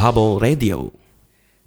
Hubble 0.00 0.40
Radio. 0.40 0.88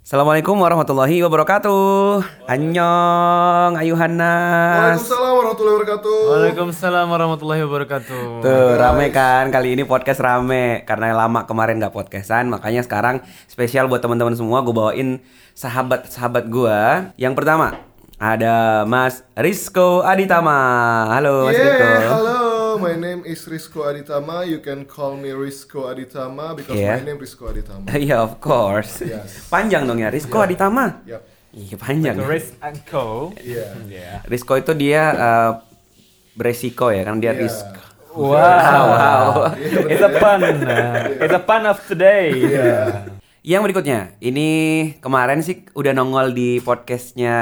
Assalamualaikum 0.02 0.58
warahmatullahi 0.58 1.22
wabarakatuh. 1.22 2.18
Annyeong, 2.50 3.78
ayuhanas. 3.78 4.98
Waalaikumsalam 4.98 5.32
warahmatullahi 5.38 5.74
wabarakatuh. 5.78 6.18
Waalaikumsalam 6.28 7.06
warahmatullahi 7.14 7.62
wabarakatuh. 7.62 8.22
Tuh 8.42 8.74
rame 8.74 9.14
kan 9.14 9.54
kali 9.54 9.78
ini 9.78 9.86
podcast 9.86 10.18
rame 10.18 10.82
karena 10.82 11.14
lama 11.14 11.46
kemarin 11.46 11.78
nggak 11.78 11.94
podcastan 11.94 12.50
makanya 12.50 12.82
sekarang 12.82 13.22
spesial 13.46 13.86
buat 13.86 14.02
teman-teman 14.02 14.34
semua 14.34 14.66
gue 14.66 14.74
bawain 14.74 15.22
sahabat-sahabat 15.54 16.50
gue. 16.50 16.80
Yang 17.14 17.38
pertama 17.38 17.86
ada 18.18 18.82
Mas 18.82 19.22
Rizko 19.38 20.02
Aditama. 20.02 21.06
Halo 21.06 21.46
Mas 21.46 21.54
Yeah, 21.54 21.70
Rizko. 21.70 22.43
Hello. 22.78 22.90
My 22.90 22.96
name 22.98 23.22
is 23.24 23.46
Rizko 23.46 23.86
Aditama. 23.86 24.46
You 24.46 24.58
can 24.58 24.84
call 24.84 25.16
me 25.16 25.30
Rizko 25.30 25.86
Aditama 25.94 26.56
because 26.56 26.74
Yeah. 26.74 26.98
my 26.98 27.04
name 27.06 27.18
Rizko 27.18 27.50
Aditama. 27.50 27.86
Iya 28.06 28.18
of 28.18 28.40
course. 28.42 29.02
Yes. 29.02 29.46
Panjang 29.50 29.86
dong 29.86 30.02
ya 30.02 30.10
Rizko 30.10 30.42
Aditama. 30.42 30.98
Yep. 31.06 31.22
Iya 31.54 31.76
panjang. 31.78 32.16
The 32.18 32.26
Risk 32.26 32.52
and 32.58 32.78
Co. 32.90 33.30
Yeah. 33.38 33.78
Yeah. 33.86 34.16
Rizko 34.26 34.58
itu 34.58 34.74
dia 34.74 35.02
eh, 35.14 35.50
beresiko 36.34 36.90
ya 36.90 37.06
kan 37.06 37.22
dia 37.22 37.30
Yeah. 37.30 37.42
risk. 37.46 37.66
Wow. 38.14 38.34
wow. 38.34 39.30
It's 39.90 40.02
a 40.02 40.10
pun. 40.22 40.38
It's 41.22 41.34
a 41.34 41.42
pun 41.42 41.66
of 41.66 41.78
today. 41.86 42.30
Yeah. 42.34 43.13
Yang 43.44 43.60
berikutnya, 43.68 44.16
ini 44.24 44.48
kemarin 45.04 45.44
sih 45.44 45.68
udah 45.76 45.92
nongol 45.92 46.32
di 46.32 46.64
podcastnya 46.64 47.36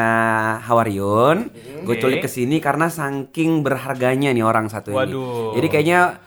Hawaryun. 0.66 1.46
Gue 1.86 1.94
Oke. 1.94 2.02
culik 2.02 2.26
ke 2.26 2.26
sini 2.26 2.58
karena 2.58 2.90
saking 2.90 3.62
berharganya 3.62 4.34
nih 4.34 4.42
orang 4.42 4.66
satu 4.66 4.90
ini. 4.90 4.98
Waduh. 4.98 5.54
Jadi 5.54 5.66
kayaknya 5.70 6.18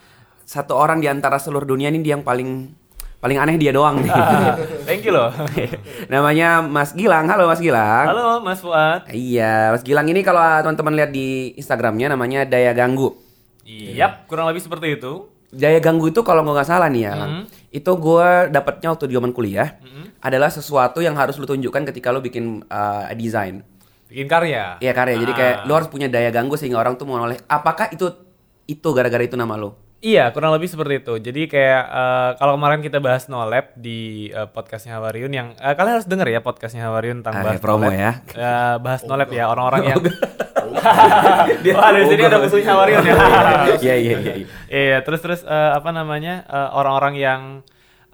satu 0.48 0.80
orang 0.80 1.04
di 1.04 1.12
antara 1.12 1.44
seluruh 1.44 1.68
dunia 1.68 1.92
ini 1.92 2.00
dia 2.00 2.16
yang 2.16 2.24
paling 2.24 2.72
paling 3.20 3.36
aneh 3.36 3.60
dia 3.60 3.76
doang 3.76 4.00
nih. 4.00 4.16
Ah, 4.16 4.56
Thank 4.88 5.04
you 5.04 5.12
loh. 5.12 5.28
Namanya 6.14 6.64
Mas 6.64 6.96
Gilang. 6.96 7.28
Halo 7.28 7.44
Mas 7.44 7.60
Gilang. 7.60 8.16
Halo 8.16 8.40
Mas 8.40 8.64
Fuad. 8.64 9.12
Iya, 9.12 9.76
Mas 9.76 9.84
Gilang 9.84 10.08
ini 10.08 10.24
kalau 10.24 10.40
teman-teman 10.64 11.04
lihat 11.04 11.12
di 11.12 11.52
Instagramnya 11.60 12.16
namanya 12.16 12.48
Daya 12.48 12.72
Ganggu. 12.72 13.12
Yap, 13.68 14.32
kurang 14.32 14.48
lebih 14.48 14.64
seperti 14.64 14.96
itu. 14.96 15.35
Daya 15.56 15.80
ganggu 15.80 16.08
itu 16.08 16.20
kalau 16.20 16.44
nggak 16.44 16.66
salah 16.66 16.88
nih 16.88 17.02
ya, 17.02 17.14
Lang, 17.16 17.32
itu 17.70 17.88
gue 17.88 18.28
dapatnya 18.50 18.92
waktu 18.92 19.06
di 19.06 19.14
zaman 19.14 19.32
kuliah 19.32 19.80
adalah 20.20 20.50
sesuatu 20.50 21.00
yang 21.00 21.14
harus 21.14 21.36
lu 21.36 21.46
tunjukkan 21.46 21.88
ketika 21.88 22.10
lu 22.10 22.20
bikin 22.20 22.60
uh, 22.66 23.08
desain. 23.14 23.64
Bikin 24.06 24.26
karya. 24.26 24.76
Iya 24.78 24.92
karya. 24.92 25.16
Jadi 25.18 25.32
Ah. 25.32 25.38
kayak 25.38 25.56
lu 25.64 25.72
harus 25.72 25.88
punya 25.88 26.06
daya 26.06 26.30
ganggu 26.30 26.54
sehingga 26.54 26.78
orang 26.78 26.94
tuh 26.94 27.04
mau 27.04 27.16
noleh. 27.16 27.40
Apakah 27.46 27.90
itu 27.90 28.12
itu 28.66 28.88
gara-gara 28.92 29.22
itu 29.22 29.34
nama 29.34 29.56
lu? 29.56 29.72
Iya, 29.98 30.30
kurang 30.30 30.52
lebih 30.52 30.68
seperti 30.68 31.00
itu. 31.00 31.14
Jadi 31.20 31.42
kayak 31.48 31.84
eh, 31.84 32.30
kalau 32.36 32.54
kemarin 32.54 32.78
kita 32.80 33.00
bahas 33.00 33.26
No 33.26 33.42
Lab 33.42 33.74
di 33.74 34.28
eh, 34.28 34.46
podcastnya 34.46 35.00
Hawariun 35.00 35.32
yang 35.32 35.48
eh, 35.56 35.74
kalian 35.74 35.98
harus 35.98 36.06
denger 36.06 36.28
ya 36.28 36.40
podcastnya 36.40 36.86
Hawariun 36.86 37.22
tentang 37.22 37.36
Ah, 37.36 37.44
bahas 37.44 37.58
ya, 37.58 37.64
promo 37.64 37.82
No 37.82 37.90
Lab. 37.90 37.98
ya. 37.98 38.12
Eh, 38.30 38.76
bahas 38.78 39.02
No 39.02 39.14
Lab 39.16 39.30
ya 39.32 39.46
orang-orang 39.52 39.84
yang 39.88 40.02
Wah, 41.78 41.90
di 41.96 42.04
sini 42.08 42.22
ada 42.26 42.38
musuhnya 42.42 42.68
Hawariun 42.74 43.04
ya. 43.10 43.16
Iya 43.80 43.96
iya 43.96 44.16
iya. 44.20 44.34
iya. 44.70 44.98
Terus 45.02 45.20
terus 45.24 45.42
eh, 45.46 45.72
apa 45.74 45.90
namanya 45.96 46.44
eh, 46.46 46.70
orang-orang 46.76 47.16
yang 47.16 47.42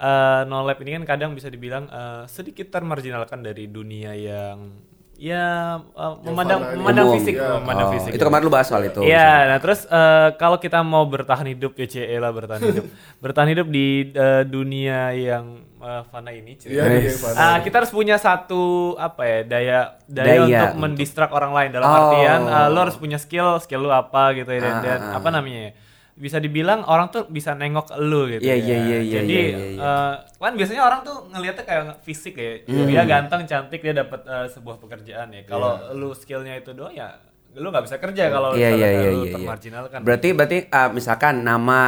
eh, 0.02 0.42
no 0.46 0.66
lab 0.66 0.78
ini 0.82 1.02
kan 1.02 1.18
kadang 1.18 1.32
bisa 1.34 1.48
dibilang 1.50 1.90
eh, 1.90 2.24
sedikit 2.30 2.70
termarginalkan 2.70 3.42
dari 3.42 3.70
dunia 3.70 4.14
yang 4.14 4.91
ya 5.22 5.46
eh, 5.78 6.14
memandang 6.24 6.60
memandang 6.74 7.06
umum. 7.08 7.16
fisik, 7.16 7.38
Ya. 7.38 7.54
memandang 7.56 7.88
Oh, 7.88 7.94
fisik. 7.94 8.12
itu 8.12 8.24
kemarin 8.24 8.42
lu 8.42 8.50
bahas 8.50 8.66
soal 8.66 8.82
itu. 8.84 9.02
Iya, 9.02 9.30
nah 9.48 9.58
terus 9.58 9.86
eh, 9.86 10.30
kalau 10.36 10.58
kita 10.58 10.82
mau 10.82 11.06
bertahan 11.06 11.46
hidup 11.48 11.74
ya 11.76 11.86
CE 11.88 12.18
lah 12.18 12.32
bertahan 12.32 12.58
hidup, 12.60 12.86
bertahan 13.24 13.48
hidup 13.48 13.68
di 13.68 13.86
eh, 14.10 14.44
dunia 14.44 15.14
yang 15.14 15.46
eh, 15.78 16.02
fana 16.08 16.32
ini, 16.32 16.58
cuy. 16.58 16.74
Iya, 16.74 16.84
Yes. 17.00 17.22
Fana. 17.22 17.38
Ah, 17.38 17.58
kita 17.60 17.80
harus 17.80 17.92
punya 17.92 18.18
satu 18.18 18.64
apa 18.98 19.22
ya 19.22 19.40
daya 19.44 19.80
daya, 20.04 20.26
Daya 20.26 20.42
untuk 20.42 20.58
untuk- 20.68 20.82
mendistrak 20.82 21.30
orang 21.30 21.54
lain 21.54 21.70
dalam 21.72 21.86
Oh. 21.86 21.98
artian 22.02 22.42
ah, 22.44 22.66
lo 22.66 22.80
harus 22.80 22.98
punya 22.98 23.16
skill 23.16 23.56
skill 23.58 23.82
lu 23.82 23.90
apa 23.90 24.34
gitu 24.34 24.50
ya 24.50 24.60
dan, 24.60 24.74
Ah, 24.74 24.82
dan 24.82 25.00
ah, 25.00 25.08
ah. 25.08 25.18
apa 25.18 25.30
namanya 25.30 25.62
ya 25.64 25.74
bisa 26.22 26.38
dibilang 26.38 26.86
orang 26.86 27.10
tuh 27.10 27.26
bisa 27.28 27.52
nengok 27.52 27.98
lu 27.98 28.30
gitu 28.30 28.46
Iya, 28.46 28.54
ya. 28.54 28.62
iya, 28.62 28.78
iya, 28.78 28.98
iya, 29.02 29.14
jadi 29.18 29.40
iya, 29.42 29.58
iya, 29.58 29.68
iya. 29.74 29.82
eh, 29.82 30.14
kan 30.38 30.54
biasanya 30.54 30.82
orang 30.86 31.02
tuh 31.02 31.18
ngelihatnya 31.28 31.66
kayak 31.66 31.84
fisik 32.02 32.38
ya 32.38 32.62
Hmm. 32.62 32.86
dia 32.86 33.04
ganteng 33.04 33.42
cantik 33.44 33.82
dia 33.82 33.98
dapat 33.98 34.22
eh, 34.24 34.46
sebuah 34.48 34.78
pekerjaan 34.78 35.34
ya 35.34 35.42
kalau 35.44 35.82
lu 35.92 36.14
skillnya 36.14 36.56
itu 36.56 36.72
doang 36.72 36.94
ya 36.94 37.18
lu 37.52 37.68
nggak 37.68 37.84
bisa 37.84 37.98
kerja 37.98 38.30
kalau 38.30 38.54
Iya 38.54 38.70
iya 38.70 38.72
misalnya 38.72 38.86
iya 38.88 39.02
lu 39.02 39.02
iya. 39.12 39.12
iya. 39.20 39.34
termarginalkan 39.34 40.00
Berarti 40.02 40.28
berarti 40.32 40.58
uh, 40.70 40.90
misalkan 40.90 41.34
nama 41.42 41.80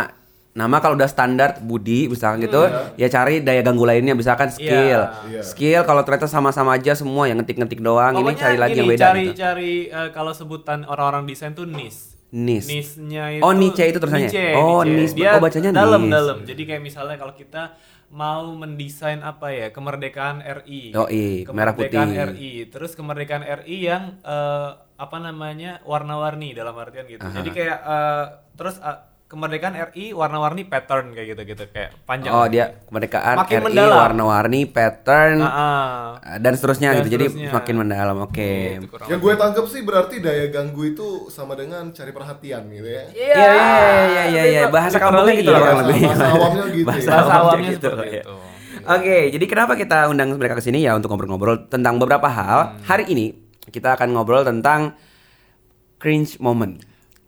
nama 0.53 0.77
kalau 0.77 0.93
udah 0.93 1.07
standar 1.07 1.57
Budi 1.59 2.05
misalkan 2.05 2.41
gitu, 2.41 2.61
ya 2.93 3.07
cari 3.07 3.41
daya 3.41 3.61
ganggu 3.61 3.81
lainnya 3.83 4.13
misalkan 4.13 4.49
skill. 4.49 5.01
Iya. 5.25 5.41
Skill 5.41 5.81
kalau 5.81 6.01
ternyata 6.01 6.29
sama-sama 6.29 6.73
aja 6.73 6.93
semua 6.93 7.25
yang 7.25 7.41
ngetik-ngetik 7.41 7.81
doang, 7.81 8.13
ini 8.13 8.21
Pokoknya 8.21 8.37
cari 8.39 8.57
lagi 8.57 8.71
yang 8.75 8.85
gini, 8.85 8.93
beda 8.93 9.01
cari 9.03 9.23
gitu. 9.23 9.33
cari 9.33 9.73
eh, 9.87 10.09
kalau 10.09 10.29
sebutan 10.29 10.85
orang-orang 10.85 11.25
desain 11.25 11.53
tuh 11.53 11.65
niche 11.65 12.12
Nis. 12.33 12.65
Niche-nya 12.65 13.23
itu 13.29 13.43
Oh, 13.45 13.53
niche 13.53 13.85
itu 13.85 13.97
tulisannya? 13.97 14.25
niche, 14.25 14.47
Oh, 14.57 14.81
niche. 14.81 15.13
Dia 15.13 15.37
Oh, 15.37 15.39
bacanya 15.39 15.69
dalam 15.69 16.01
niche. 16.01 16.11
dalam. 16.11 16.37
Jadi 16.41 16.61
kayak 16.65 16.81
misalnya 16.81 17.15
kalau 17.15 17.33
kita 17.33 17.77
mau 18.09 18.49
mendesain 18.53 19.21
apa 19.21 19.49
ya 19.49 19.67
kemerdekaan 19.69 20.41
RI. 20.41 20.93
Oh, 20.93 21.05
iya, 21.05 21.45
merah 21.49 21.73
kemerdekaan 21.73 22.09
putih. 22.09 22.25
RI. 22.33 22.51
Terus 22.67 22.91
kemerdekaan 22.93 23.45
RI 23.45 23.77
yang 23.83 24.17
eh, 24.19 24.69
apa 24.95 25.17
namanya 25.17 25.77
warna-warni 25.83 26.53
dalam 26.53 26.73
artian 26.73 27.05
gitu. 27.05 27.21
Jadi 27.21 27.49
kayak 27.49 27.77
eh, 27.79 28.25
terus 28.53 28.81
eh, 28.81 28.97
kemerdekaan 29.33 29.73
RI 29.89 30.13
warna-warni 30.13 30.61
pattern 30.63 31.11
kayak 31.11 31.33
gitu-gitu 31.33 31.65
kayak 31.67 31.97
panjang. 32.03 32.29
Oh, 32.29 32.45
dia 32.45 32.77
kemerdekaan 32.85 33.35
Makin 33.35 33.57
RI 33.57 33.65
mendalam. 33.65 33.97
warna-warni, 33.99 34.61
pattern 34.65 35.37
Ah, 35.39 35.49
ah. 35.49 35.65
uh, 36.15 36.37
dan 36.37 36.53
seterusnya 36.53 36.89
Dan 36.91 36.97
gitu. 37.01 37.09
Jadi 37.11 37.25
semakin 37.49 37.75
mendalam. 37.75 38.17
Oke. 38.21 38.77
Gitu, 38.77 38.87
kurang 38.87 39.07
Yang 39.09 39.19
gue 39.19 39.33
tangkap 39.35 39.65
sih 39.65 39.81
berarti 39.81 40.15
daya 40.19 40.45
ganggu 40.47 40.81
itu 40.87 41.07
sama 41.27 41.53
dengan 41.53 41.89
cari 41.89 42.11
perhatian 42.11 42.69
gitu 42.69 42.85
ya. 42.85 43.03
Iya 43.09 43.33
iya 43.33 43.65
iya 44.05 44.23
iya 44.29 44.43
iya 44.45 44.63
bahasa 44.67 44.95
kampungnya 44.95 45.33
gitu 45.35 45.49
lah 45.49 45.59
kurang 45.59 45.75
bahasa- 45.75 45.89
lebih. 45.89 46.03
bahasa 46.05 46.25
awamnya 46.29 46.63
gitu 46.69 46.85
Bahasa 46.85 47.01
ya. 47.01 47.09
Bahasa 47.11 47.33
awamnya 47.35 47.69
gitu. 47.71 47.87
seperti 47.89 48.09
ya. 48.13 48.23
Oke, 48.85 49.17
jadi 49.31 49.45
kenapa 49.47 49.73
kita 49.73 49.97
undang 50.05 50.29
mereka 50.33 50.53
ke 50.53 50.63
sini 50.63 50.79
ya 50.79 50.91
untuk 50.91 51.07
ngobrol-ngobrol 51.07 51.65
tentang 51.65 51.97
beberapa 51.97 52.27
hal. 52.27 52.77
Hari 52.83 53.07
ini 53.07 53.33
kita 53.65 53.95
akan 53.95 54.11
ngobrol 54.11 54.43
tentang 54.43 54.93
cringe 55.95 56.35
moment. 56.37 56.83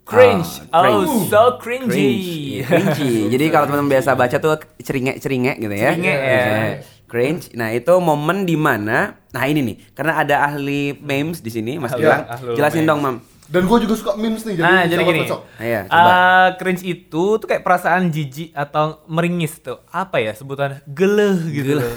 Cringe. 0.06 0.70
Oh, 0.70 0.82
cringe. 1.02 1.14
so 1.28 1.42
Cringe. 1.58 1.90
cringy. 1.90 2.14
Iya, 2.62 2.66
cringy. 2.94 3.26
Jadi 3.28 3.46
kalau 3.50 3.66
teman-teman 3.66 3.92
biasa 3.92 4.10
baca 4.14 4.38
tuh 4.38 4.54
ceringek-ceringek 4.78 5.58
gitu 5.58 5.74
ya. 5.74 5.92
Ceringek, 5.92 6.14
ya. 6.16 6.38
Eh, 6.38 6.74
Cringe. 7.06 7.46
Nah, 7.54 7.70
itu 7.70 7.94
momen 7.96 8.46
di 8.46 8.54
mana 8.54 9.18
Nah, 9.28 9.44
ini 9.46 9.60
nih, 9.62 9.76
karena 9.92 10.16
ada 10.16 10.48
ahli 10.48 10.96
memes 10.96 11.44
di 11.44 11.52
sini, 11.52 11.76
Mas 11.76 11.92
Gilang. 11.92 12.24
ahli 12.24 12.56
Jelasin 12.56 12.82
memes. 12.82 12.88
dong, 12.88 13.00
Mam. 13.04 13.16
Dan 13.46 13.62
gue 13.68 13.78
juga 13.84 13.94
suka 13.94 14.12
memes 14.16 14.42
nih, 14.42 14.58
jadi 14.58 14.64
Ah, 14.64 14.84
jadi 14.88 15.02
gini. 15.04 15.20
cocok. 15.22 15.42
Coba. 15.86 16.10
Ah, 16.10 16.48
cringe 16.56 16.82
itu 16.82 17.24
tuh 17.36 17.46
kayak 17.46 17.62
perasaan 17.62 18.08
jijik 18.08 18.56
atau 18.56 19.04
meringis 19.06 19.60
tuh. 19.60 19.84
Apa 19.88 20.18
ya 20.18 20.32
sebutan? 20.32 20.80
Geleh 20.88 21.36
gitu. 21.52 21.78
loh. 21.78 21.94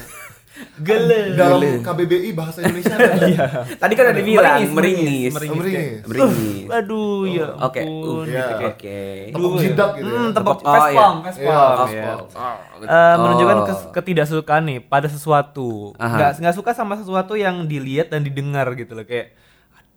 Geleh. 0.79 1.35
Dalam 1.35 1.61
KBBI 1.81 2.31
bahasa 2.33 2.59
Indonesia 2.61 2.95
ada? 2.97 3.15
Iya. 3.21 3.47
Tadi 3.75 3.93
kan 3.93 4.07
ada 4.09 4.21
bilang 4.21 4.59
Meringis, 4.69 4.71
meringis. 4.71 5.33
meringis, 5.35 5.99
Oh, 5.99 6.09
meringis. 6.09 6.67
Aduh, 6.69 7.21
ya. 7.25 7.47
Oke. 7.59 7.81
uh, 7.81 8.23
Iya. 8.23 8.45
Oke. 8.69 9.01
Tepuk 9.31 9.53
jidat 9.57 9.91
gitu 9.95 10.07
ya. 10.07 10.15
Hmm, 10.15 10.31
tepuk 10.31 10.59
Oh, 10.59 10.63
iya. 10.63 10.71
facepalm, 10.73 11.17
Iya, 11.19 11.31
ya. 11.41 11.67
facepalm. 11.77 12.27
Eh, 12.81 13.17
menunjukkan 13.19 13.57
Oh. 13.59 13.67
ketidaksukaan 13.93 14.63
nih 14.65 14.79
pada 14.81 15.07
sesuatu. 15.07 15.95
Aha. 15.97 16.15
Nggak 16.15 16.31
nggak 16.41 16.55
suka 16.55 16.71
sama 16.73 16.95
sesuatu 16.95 17.35
yang 17.35 17.65
dilihat 17.65 18.09
dan 18.09 18.23
didengar 18.23 18.71
gitu 18.75 18.95
loh 18.95 19.03
kayak 19.03 19.35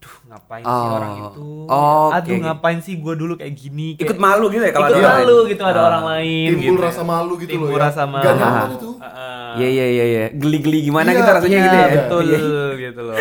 aduh 0.01 0.15
ngapain 0.27 0.63
sih 0.63 0.73
Oh. 0.73 0.89
orang 0.91 1.11
itu? 1.13 1.45
Oh, 1.67 2.09
aduh 2.09 2.35
ngapain 2.41 2.79
sih 2.81 2.93
gua 2.97 3.13
dulu 3.13 3.37
kayak 3.37 3.53
gini? 3.53 3.93
Ikut 3.95 4.09
Kayak, 4.09 4.17
malu 4.19 4.49
gitu 4.49 4.63
ya 4.63 4.73
kalau 4.73 4.87
ikut 4.87 4.97
ada 4.97 5.03
orang 5.03 5.13
malu 5.15 5.29
lain? 5.35 5.45
gitu 5.47 5.61
ada 5.63 5.77
Ah. 5.77 5.85
orang 5.85 6.03
lain 6.07 6.47
Timbul 6.47 6.65
gitu. 6.65 6.81
rasa 6.81 7.01
malu 7.03 7.33
gitu 7.37 7.51
Timbul 7.51 7.67
loh 7.67 7.77
ya. 7.77 7.83
rasa 7.83 8.01
malu. 8.03 8.25
Gak 8.25 8.35
itu. 8.73 8.89
Ah, 8.97 9.53
Iya 9.53 9.67
iya 9.69 9.85
iya 9.85 10.05
iya. 10.07 10.23
Geli-geli 10.31 10.79
gimana 10.81 11.07
Iya, 11.07 11.17
gitu 11.17 11.29
rasanya 11.29 11.53
iya, 11.53 11.61
gitu 11.61 11.77
ya. 11.77 11.87
betul 11.93 12.23
Iya. 12.25 12.39
gitu 12.81 13.01
loh. 13.03 13.15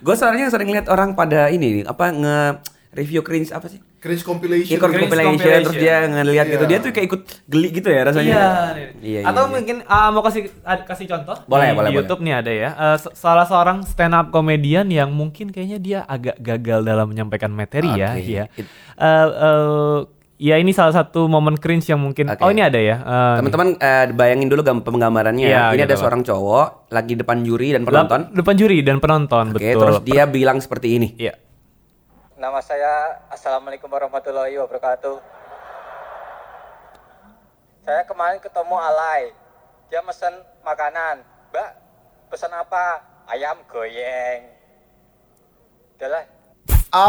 Gue 0.00 0.14
soalnya 0.16 0.46
sering 0.48 0.68
lihat 0.68 0.86
orang 0.88 1.14
pada 1.14 1.46
ini 1.46 1.84
apa 1.84 2.04
nge 2.10 2.38
review 2.94 3.20
cringe 3.20 3.50
apa 3.50 3.66
sih? 3.66 3.82
Cringe 3.96 4.22
compilation. 4.22 4.72
Ikut 4.72 4.84
Cringe 4.84 5.02
compilation, 5.02 5.34
compilation. 5.34 5.62
terus 5.64 5.76
dia 5.76 5.96
ngeliat 6.04 6.46
gitu. 6.46 6.60
Iya. 6.60 6.70
Dia 6.70 6.78
tuh 6.78 6.90
kayak 6.90 7.06
ikut 7.06 7.20
geli 7.44 7.68
gitu 7.70 7.88
ya 7.88 8.00
rasanya. 8.04 8.30
Iya. 8.30 8.46
Iya, 9.00 9.20
Atau 9.24 9.42
iya. 9.42 9.50
mungkin 9.50 9.76
ah, 9.84 10.08
mau 10.08 10.20
kasih 10.20 10.42
kasih 10.84 11.06
contoh 11.06 11.36
Boleh, 11.44 11.66
di, 11.66 11.72
boleh, 11.72 11.84
di 11.84 11.90
boleh. 11.90 11.92
YouTube 11.98 12.20
nih 12.20 12.34
ada 12.36 12.52
ya. 12.52 12.70
Eh, 12.72 12.96
se- 12.98 13.14
salah 13.14 13.44
seorang 13.44 13.82
stand 13.82 14.12
up 14.12 14.28
komedian 14.28 14.86
yang 14.88 15.10
mungkin 15.10 15.48
kayaknya 15.48 15.78
dia 15.78 15.98
agak 16.02 16.38
gagal 16.38 16.80
dalam 16.80 17.06
menyampaikan 17.06 17.50
materi 17.50 17.90
ya, 17.92 18.12
Oke. 18.12 18.24
ya. 18.24 18.44
It- 18.54 18.70
Eh, 18.94 19.28
eh, 19.40 19.98
ya 20.36 20.54
ini 20.54 20.70
salah 20.70 20.92
satu 20.92 21.24
momen 21.24 21.54
cringe 21.54 21.86
yang 21.86 21.98
mungkin 21.98 22.28
Oke. 22.28 22.38
Oh, 22.40 22.48
ini 22.48 22.60
ada 22.60 22.76
ya. 22.76 22.96
Eh, 22.96 23.34
Teman-teman 23.38 23.74
eh, 23.74 24.06
bayangin 24.12 24.46
dulu 24.46 24.62
gam- 24.62 24.82
penggambarannya. 24.82 25.44
Iya, 25.44 25.62
ini 25.70 25.80
gitu, 25.80 25.88
ada 25.88 25.96
seorang 25.96 26.22
cowok 26.22 26.66
lagi 26.88 27.14
depan 27.14 27.40
juri 27.40 27.72
dan 27.72 27.82
penonton. 27.82 28.30
depan 28.30 28.54
juri 28.54 28.78
dan 28.80 28.98
penonton, 28.98 29.50
Oke, 29.50 29.58
betul. 29.66 29.80
terus 29.80 29.96
dia 30.04 30.22
bilang 30.24 30.58
seperti 30.58 30.94
ini. 30.94 31.08
Iya. 31.16 31.34
Nama 32.34 32.58
saya 32.58 33.22
Assalamualaikum 33.30 33.86
warahmatullahi 33.86 34.58
wabarakatuh. 34.58 35.22
Saya 37.86 38.02
kemarin 38.10 38.42
ketemu 38.42 38.74
Alay. 38.74 39.30
dia 39.86 40.02
mesen 40.02 40.34
makanan 40.66 41.22
mbak 41.54 41.78
pesan 42.26 42.50
apa 42.50 42.98
ayam 43.30 43.54
goyeng 43.70 44.50
udahlah 45.94 46.26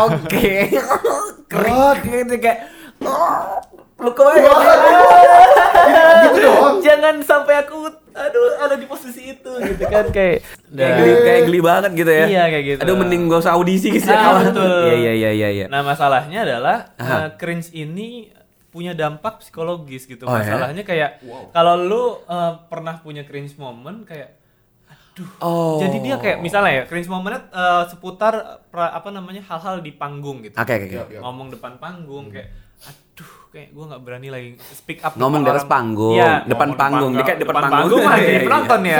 Oke. 0.05 0.69
Keren 1.49 1.97
gitu 2.05 2.35
kayak 2.37 2.69
oh, 3.01 3.57
lu 3.97 4.13
kok 4.13 4.29
Gitu 6.29 6.37
doang. 6.37 6.77
Jangan 6.85 7.15
sampai 7.25 7.65
aku 7.65 7.89
aduh 8.15 8.51
ada 8.63 8.75
di 8.79 8.87
posisi 8.87 9.35
itu 9.35 9.51
gitu 9.59 9.83
kan 9.91 10.07
kayak 10.07 10.39
kayak 10.71 10.91
geli, 10.95 11.11
kayak 11.19 11.41
geli 11.51 11.59
banget 11.59 11.91
gitu 11.99 12.11
ya. 12.11 12.25
Iya, 12.25 12.43
kayak 12.47 12.63
gitu. 12.65 12.79
Aduh 12.87 12.95
mending 12.95 13.21
gak 13.27 13.41
usah 13.43 13.53
audisi 13.59 13.87
gitu 13.91 14.07
ya. 14.07 14.15
Ah, 14.15 14.23
kawan. 14.23 14.43
betul. 14.47 14.83
Iya 14.87 14.95
iya 14.95 15.11
iya 15.11 15.29
iya 15.35 15.49
iya. 15.51 15.65
Nah 15.67 15.83
masalahnya 15.83 16.39
adalah 16.47 16.95
Aha. 16.95 17.11
eh, 17.11 17.29
cringe 17.35 17.75
ini 17.75 18.31
punya 18.71 18.95
dampak 18.95 19.43
psikologis 19.43 20.07
gitu. 20.07 20.23
Oh, 20.27 20.35
ya? 20.35 20.47
Masalahnya 20.47 20.83
kayak 20.87 21.11
kalau 21.51 21.75
lu 21.75 22.03
eh, 22.23 22.53
pernah 22.71 22.95
punya 23.03 23.27
cringe 23.27 23.59
moment 23.59 24.07
kayak 24.07 24.39
aduh. 24.87 25.29
Oh. 25.43 25.75
Jadi 25.83 25.99
dia 25.99 26.15
kayak 26.15 26.39
misalnya 26.39 26.71
ya 26.71 26.83
cringe 26.87 27.11
momennya 27.11 27.51
eh, 27.51 27.83
seputar 27.91 28.63
pra- 28.71 28.95
apa 28.95 29.11
namanya 29.11 29.43
hal-hal 29.43 29.83
di 29.83 29.91
panggung 29.91 30.39
gitu. 30.39 30.55
Oke 30.55 30.71
oke. 30.71 30.87
Iya, 30.87 31.03
oke. 31.03 31.13
iya. 31.15 31.19
Ngomong 31.19 31.51
depan 31.51 31.75
panggung 31.83 32.31
kayak 32.31 32.47
aduh 32.87 33.34
kayak 33.55 33.71
gua 33.71 33.85
nggak 33.87 34.01
berani 34.03 34.27
lagi 34.27 34.49
speak 34.69 34.99
up 34.99 35.15
Ngomong 35.15 35.39
di 35.39 35.45
depan 35.45 35.55
atas 35.55 35.65
panggung, 35.65 36.13
Iya, 36.13 36.31
depan 36.43 36.69
panggung. 36.75 37.11
Dia 37.13 37.23
kayak 37.23 37.39
depan 37.41 37.55
panggung. 37.65 38.01
mah 38.01 38.13
Iya, 38.13 38.19
jadi 38.19 38.33
iya. 38.33 38.43
penonton 38.43 38.81
ya. 38.83 38.97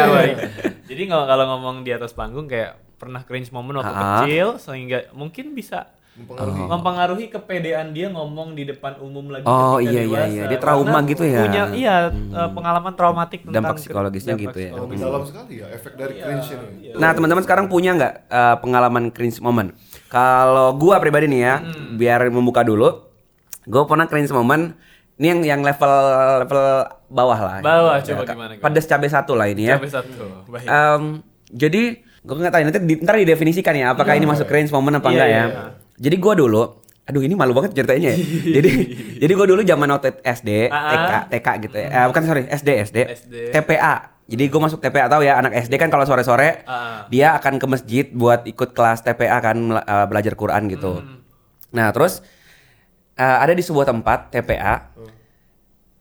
Jadi 0.86 1.04
kalau 1.06 1.26
kalau 1.26 1.46
ngomong 1.50 1.76
di 1.82 1.92
atas 1.92 2.12
panggung 2.12 2.46
kayak 2.46 2.72
pernah 2.96 3.22
cringe 3.22 3.52
moment 3.52 3.76
waktu 3.78 3.92
Ah. 3.92 4.24
kecil 4.24 4.48
sehingga 4.56 5.12
mungkin 5.12 5.52
bisa 5.52 5.92
Mempengaruhi. 6.16 6.62
mempengaruhi 6.66 7.26
kepedean 7.28 7.92
dia 7.92 8.08
ngomong 8.08 8.56
di 8.56 8.64
depan 8.64 8.96
umum 8.98 9.28
lagi 9.28 9.44
Oh, 9.44 9.78
iya, 9.78 10.00
iya, 10.02 10.24
iya. 10.26 10.44
Dia 10.48 10.56
trauma 10.56 10.88
Karena 10.96 11.04
gitu 11.06 11.24
ya? 11.26 11.44
punya 11.44 11.64
iya 11.76 11.96
eh, 12.08 12.50
pengalaman 12.50 12.96
traumatik 12.96 13.44
tentang 13.44 13.60
Dampak 13.62 13.76
psikologisnya 13.78 14.34
dampak 14.34 14.46
gitu 14.48 14.58
ya. 14.58 14.72
Psikologis. 14.72 15.00
dalam 15.02 15.24
sekali 15.26 15.54
ya 15.58 15.68
efek 15.70 15.94
dari 15.94 16.14
Iya, 16.14 16.24
cringe 16.24 16.48
ini. 16.50 16.68
iya. 16.82 16.94
Nah 16.96 17.10
teman-teman 17.12 17.44
sekarang 17.44 17.66
punya 17.68 17.92
nggak 17.94 18.14
eh, 18.26 18.56
pengalaman 18.58 19.12
cringe 19.12 19.38
moment? 19.40 19.76
Kalau 20.08 20.72
gua 20.74 20.96
pribadi 20.98 21.28
nih 21.28 21.42
ya, 21.44 21.56
Hmm. 21.60 22.00
biar 22.00 22.24
membuka 22.30 22.64
dulu, 22.64 23.05
gua 23.66 23.84
pernah 23.84 24.06
cringe 24.06 24.30
moment. 24.30 24.74
Ini 25.16 25.28
yang 25.30 25.40
yang 25.46 25.62
level 25.62 25.94
level 26.42 26.60
bawah 27.08 27.40
lah. 27.40 27.58
Bawah, 27.60 27.96
coba 27.98 28.22
Ya, 28.22 28.28
gimana, 28.28 28.52
gimana? 28.52 28.62
Pedas 28.62 28.84
cabai 28.84 29.08
satu 29.08 29.32
lah 29.32 29.48
ini 29.48 29.64
ya. 29.66 29.80
Sampai 29.80 29.88
satu. 29.90 30.24
Baik. 30.46 30.68
Em, 30.68 31.04
jadi 31.48 31.82
gue 32.20 32.36
nggak 32.36 32.52
tahu 32.52 32.62
nanti 32.64 32.80
di, 32.82 32.94
ntar 33.00 33.16
didefinisikan 33.16 33.74
ya 33.74 33.94
apakah 33.94 34.12
ini 34.14 34.26
masuk 34.26 34.44
cringe 34.44 34.68
moment 34.70 34.98
apa 34.98 35.08
Iya, 35.08 35.14
enggak 35.14 35.30
ya. 35.30 35.44
iya. 35.46 35.66
Jadi 35.96 36.16
gua 36.18 36.34
dulu, 36.34 36.64
aduh 37.02 37.22
ini 37.22 37.32
malu 37.32 37.54
banget 37.54 37.72
ceritanya 37.74 38.12
ya. 38.12 38.18
jadi 38.58 38.70
jadi 39.22 39.32
gua 39.32 39.48
dulu 39.48 39.62
zaman 39.62 39.88
waktu 39.90 40.20
SD, 40.20 40.50
Ah, 40.68 40.84
TK, 40.90 41.06
ah. 41.08 41.24
TK 41.30 41.48
gitu 41.64 41.78
ya. 41.78 41.88
Eh, 41.88 42.06
bukan 42.06 42.22
sorry, 42.26 42.42
SD, 42.50 42.70
SD, 42.84 42.98
SD. 43.08 43.36
TPA. 43.52 43.94
Jadi 44.26 44.44
gue 44.44 44.58
masuk 44.60 44.82
TPA 44.82 45.06
tahu 45.06 45.22
ya 45.22 45.38
anak 45.38 45.54
SD 45.56 45.78
kan 45.78 45.88
kalau 45.88 46.04
sore-sore 46.04 46.66
Ah. 46.66 47.06
dia 47.08 47.32
akan 47.32 47.56
ke 47.56 47.66
masjid 47.70 48.06
buat 48.10 48.44
ikut 48.44 48.74
kelas 48.74 49.00
TPA 49.00 49.38
kan 49.40 49.56
mela- 49.56 49.86
eh, 49.86 50.06
belajar 50.06 50.34
Quran 50.34 50.68
gitu. 50.68 50.98
Hmm. 50.98 51.22
Nah 51.72 51.88
terus 51.90 52.20
eh, 53.16 53.38
ada 53.40 53.52
di 53.52 53.62
sebuah 53.62 53.86
tempat 53.86 54.30
TPA 54.30 54.76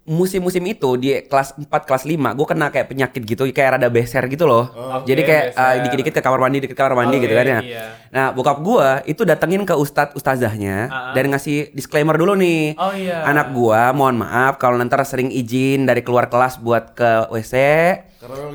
musim-musim 0.05 0.61
itu 0.69 1.00
di 1.00 1.16
kelas 1.25 1.56
4 1.56 1.64
kelas 1.64 2.05
5 2.05 2.37
gue 2.37 2.44
kena 2.44 2.69
kayak 2.69 2.93
penyakit 2.93 3.25
gitu 3.25 3.49
kayak 3.49 3.81
rada 3.81 3.88
beser 3.88 4.20
gitu 4.28 4.44
loh. 4.44 4.69
Oke, 5.00 5.08
Jadi 5.08 5.22
kayak 5.25 5.44
beser. 5.49 5.81
dikit-dikit 5.81 6.12
ke 6.12 6.20
kamar 6.20 6.40
mandi, 6.44 6.61
dikit 6.61 6.76
ke 6.76 6.81
kamar 6.84 6.93
mandi 6.94 7.16
Oke, 7.16 7.25
gitu 7.25 7.32
kan 7.32 7.46
ya. 7.49 7.61
iya. 7.64 7.84
Nah, 8.12 8.26
bokap 8.28 8.61
gua 8.61 9.00
itu 9.08 9.25
datengin 9.25 9.64
ke 9.64 9.72
ustadz 9.72 10.12
ustazahnya 10.12 10.93
Ah. 10.93 11.16
dan 11.16 11.32
ngasih 11.32 11.72
disclaimer 11.72 12.20
dulu 12.20 12.37
nih. 12.37 12.76
Oh, 12.76 12.93
iya. 12.93 13.25
Anak 13.25 13.56
gua 13.56 13.96
mohon 13.96 14.20
maaf 14.20 14.61
kalau 14.61 14.76
nanti 14.76 14.93
sering 15.08 15.32
izin 15.32 15.88
dari 15.88 16.05
keluar 16.05 16.28
kelas 16.28 16.61
buat 16.61 16.93
ke 16.93 17.32
WC. 17.32 17.55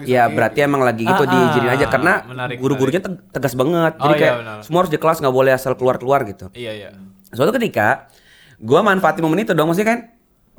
Ya 0.06 0.30
berarti 0.30 0.62
emang 0.62 0.86
lagi 0.86 1.02
gitu 1.02 1.24
Ah, 1.26 1.30
diizinin 1.30 1.70
aja 1.72 1.86
ah, 1.86 1.90
karena 1.90 2.14
guru-gurunya 2.58 3.02
teg- 3.02 3.26
tegas 3.30 3.54
banget. 3.54 3.98
Oh, 3.98 4.06
Jadi 4.06 4.14
iya, 4.14 4.22
kayak 4.22 4.36
benar. 4.38 4.58
semua 4.62 4.80
harus 4.82 4.94
di 4.94 4.98
kelas 4.98 5.18
nggak 5.18 5.34
boleh 5.34 5.52
asal 5.52 5.74
keluar-keluar 5.74 6.30
gitu. 6.30 6.54
Iya 6.54 6.72
iya. 6.78 6.90
Suatu 7.34 7.50
ketika 7.50 8.06
gua 8.60 8.80
manfaatin 8.82 9.20
momen 9.20 9.40
itu 9.40 9.52
dong 9.52 9.68
maksudnya 9.68 9.90
kan 9.90 10.00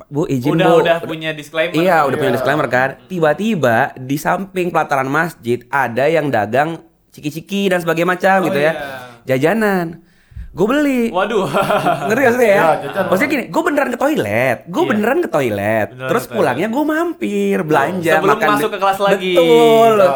Bu 0.03 0.25
izin 0.25 0.51
Udah 0.51 0.67
Bu. 0.67 0.81
udah 0.81 0.97
punya 0.99 1.29
disclaimer. 1.31 1.71
Iya, 1.71 2.03
udah 2.03 2.17
punya 2.17 2.31
Iya. 2.31 2.37
disclaimer 2.37 2.67
kan. 2.67 2.89
Tiba-tiba 3.05 3.77
di 3.95 4.17
samping 4.17 4.67
pelataran 4.67 5.05
masjid 5.05 5.61
ada 5.67 6.05
yang 6.05 6.27
dagang 6.27 6.81
ciki-ciki 7.07 7.67
dan 7.67 7.79
sebagainya 7.79 8.09
macam 8.09 8.37
Oh, 8.37 8.45
gitu 8.47 8.57
ya. 8.57 8.73
iya. 8.73 8.73
Jajanan. 9.29 10.01
Gue 10.51 10.67
beli. 10.67 11.01
Waduh. 11.07 11.47
Ngerti 12.09 12.19
gak 12.19 12.33
sih 12.33 12.43
ya? 12.43 12.59
Ya. 12.75 13.01
Maksudnya 13.05 13.29
gini, 13.29 13.43
gue 13.47 13.61
beneran 13.61 13.87
ke 13.87 13.95
toilet. 13.95 14.57
Gue 14.65 14.81
Iya. 14.81 14.89
beneran 14.89 15.17
ke 15.21 15.29
toilet. 15.29 15.87
Beneran 15.87 16.09
Terus 16.09 16.23
ke 16.23 16.27
toilet. 16.27 16.37
pulangnya 16.41 16.67
gue 16.67 16.83
mampir, 16.83 17.57
belanja, 17.61 18.13
Sebelum 18.17 18.35
makan. 18.35 18.49
masuk 18.51 18.69
ke 18.69 18.79
kelas 18.81 18.99
lagi. 18.99 19.33
Betul. 19.33 19.95
Ya. 19.97 20.09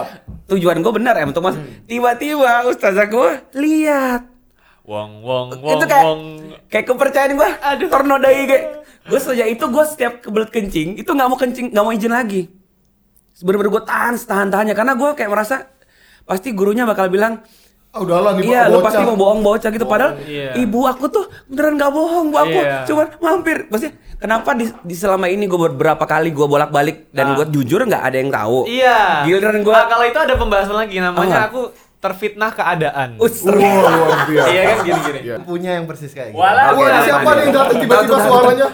Tujuan 0.47 0.77
gue 0.77 0.91
bener 0.91 1.15
ya 1.15 1.25
untuk 1.25 1.41
mas. 1.41 1.55
Tiba-tiba 1.85 2.51
ustazah 2.65 3.05
gue 3.05 3.29
lihat. 3.55 4.21
Wong 4.85 5.11
wong 5.19 5.47
wong 5.59 5.73
itu 5.73 5.85
kayak 5.85 6.05
wong. 6.05 6.21
kayak 6.67 6.85
kepercayaan 6.85 7.31
gue 7.33 7.49
Aduh. 7.59 7.89
tornodai 7.89 8.41
kayak 8.45 8.65
gue 9.03 9.19
sejak 9.19 9.47
itu 9.47 9.65
gue 9.65 9.83
setiap 9.83 10.13
kebelet 10.19 10.49
kencing 10.49 10.89
itu 10.95 11.07
nggak 11.07 11.25
mau 11.25 11.35
kencing 11.35 11.67
nggak 11.69 11.81
mau 11.81 11.89
izin 11.89 12.09
lagi 12.09 12.49
bener-bener 13.35 13.71
gue 13.71 13.83
tahan 13.83 14.13
tahan 14.15 14.47
tahannya 14.47 14.73
karena 14.73 14.93
gue 14.93 15.09
kayak 15.11 15.27
merasa 15.27 15.55
pasti 16.23 16.49
gurunya 16.51 16.83
bakal 16.83 17.05
bilang 17.07 17.41
Ah 17.89 18.03
udahlah 18.03 18.35
nih 18.35 18.45
iya 18.45 18.67
lu 18.67 18.77
pasti 18.79 18.99
mau 18.99 19.15
bohong 19.15 19.39
bocah 19.39 19.71
gitu 19.71 19.87
padahal 19.87 20.19
iya. 20.21 20.51
ibu 20.53 20.83
aku 20.83 21.07
tuh 21.07 21.23
beneran 21.45 21.75
nggak 21.75 21.89
bohong 21.89 22.27
bu 22.27 22.37
aku 22.37 22.59
Iya. 22.59 22.83
cuman 22.83 23.07
mampir 23.17 23.57
maksudnya 23.65 23.95
kenapa 24.17 24.51
di, 24.51 24.67
di 24.67 24.93
selama 24.93 25.25
ini 25.25 25.45
gue 25.45 25.59
beberapa 25.65 26.03
kali 26.03 26.29
gue 26.29 26.43
bolak 26.43 26.69
balik 26.69 27.07
dan 27.09 27.31
Ah. 27.31 27.35
gue 27.37 27.55
jujur 27.55 27.79
nggak 27.81 28.03
ada 28.03 28.17
yang 28.17 28.27
tahu 28.29 28.67
Iya. 28.67 29.23
giliran 29.23 29.63
gue 29.63 29.71
Ah, 29.71 29.87
kalau 29.87 30.03
itu 30.03 30.19
ada 30.19 30.35
pembahasan 30.35 30.75
lagi 30.75 30.99
namanya 30.99 31.35
Apa? 31.39 31.47
aku 31.47 31.61
terfitnah 32.05 32.51
keadaan. 32.53 33.09
Biasa. 33.17 34.49
Iya 34.53 34.61
kan 34.61 34.77
gini-gini. 34.85 35.19
Iya. 35.25 35.35
punya 35.41 35.71
yang 35.81 35.85
persis 35.89 36.13
kayak 36.13 36.29
gitu. 36.33 36.37
Walah, 36.37 36.77
Wah, 36.77 36.85
Oke, 36.85 36.99
siapa 37.01 37.29
nih 37.33 37.41
yang 37.41 37.53
datang 37.57 37.77
tiba-tiba 37.81 38.17
suaranya? 38.21 38.67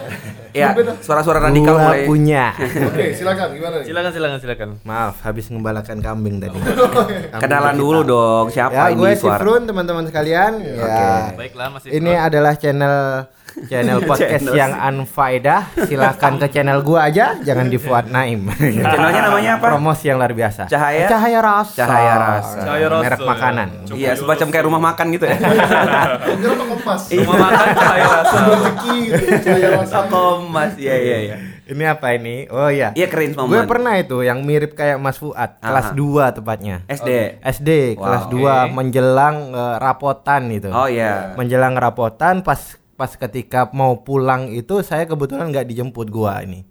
ya 0.52 0.68
suara-suara 1.00 1.48
radikal 1.48 1.80
Gua 1.80 1.84
mulai 1.88 2.04
punya. 2.04 2.52
Oke, 2.92 3.16
silakan 3.16 3.46
gimana 3.56 3.74
nih? 3.80 3.86
Silakan 3.88 4.10
silakan 4.12 4.38
silakan. 4.44 4.68
Maaf, 4.84 5.24
habis 5.24 5.48
ngembalakan 5.48 5.96
kambing 6.04 6.36
tadi. 6.44 6.58
kenalan 7.42 7.74
dulu 7.80 8.00
dong 8.04 8.46
siapa 8.52 8.92
ya, 8.92 8.92
ini 8.92 9.00
gue 9.00 9.12
suara 9.16 9.40
Frun, 9.40 9.64
teman-teman 9.64 10.04
sekalian. 10.04 10.60
Ya. 10.60 11.32
Baiklah 11.32 11.72
Mas 11.72 11.88
Ini 11.88 12.12
adalah 12.20 12.52
channel 12.60 13.24
channel 13.64 13.98
podcast 14.08 14.42
Channel. 14.42 14.54
yang 14.54 14.72
unfaedah. 14.74 15.60
Silahkan 15.82 16.32
ke 16.36 16.46
channel 16.48 16.78
gua 16.80 17.06
aja, 17.06 17.36
jangan 17.38 17.66
di 17.66 17.76
Fuad 17.76 18.08
Naim. 18.08 18.48
Channelnya 18.82 19.20
namanya 19.24 19.50
apa? 19.56 19.66
Promosi 19.72 20.04
yang 20.06 20.16
luar 20.16 20.30
biasa. 20.30 20.66
Cahaya? 20.66 21.06
Cahaya 21.06 21.38
rasa. 21.38 21.76
Cahaya 21.78 22.14
Rasa. 22.14 22.58
Cahaya 22.60 22.86
Rasa, 22.88 23.04
Merek 23.04 23.20
makanan. 23.22 23.68
Coba 23.84 23.96
Iya, 23.96 24.12
semacam 24.14 24.46
kayak 24.48 24.64
rumah 24.64 24.82
makan 24.82 25.06
gitu 25.10 25.24
ya. 25.26 25.36
Kira 25.36 26.54
Pak 26.54 26.66
Kemas. 26.72 27.02
Rumah 27.10 27.36
makan 27.38 27.66
cahaya 27.72 28.06
rasa. 28.06 28.36
Rezeki 28.42 28.96
gitu, 29.06 29.24
cahaya 29.42 29.68
rasa. 29.76 29.98
Mas, 30.44 30.72
iya 30.76 30.94
iya 30.94 31.18
iya. 31.22 31.36
Ini 31.62 31.84
apa 31.88 32.12
ini? 32.12 32.50
Oh 32.50 32.68
iya. 32.68 32.90
Iya 32.92 33.06
keren 33.06 33.32
Gue 33.32 33.62
pernah 33.64 33.94
itu 33.96 34.20
yang 34.20 34.42
mirip 34.42 34.74
kayak 34.74 34.98
Mas 34.98 35.16
Fuad, 35.16 35.56
kelas 35.56 35.94
Aha. 35.94 35.96
2 35.96 36.36
tepatnya. 36.36 36.76
SD. 36.84 37.40
SD 37.40 37.70
Wow. 37.96 38.02
kelas 38.02 38.24
Oke. 38.28 38.32
2 38.68 38.76
menjelang 38.76 39.36
eh, 39.54 39.76
rapotan 39.78 40.42
itu. 40.50 40.68
Oh 40.68 40.84
iya. 40.84 41.32
Menjelang 41.38 41.72
rapotan 41.74 42.42
pas 42.42 42.58
pas 43.02 43.18
ketika 43.18 43.66
mau 43.74 43.98
pulang 44.06 44.46
itu 44.54 44.78
saya 44.86 45.10
kebetulan 45.10 45.50
nggak 45.50 45.66
dijemput 45.66 46.06
gua 46.06 46.38
ini. 46.46 46.62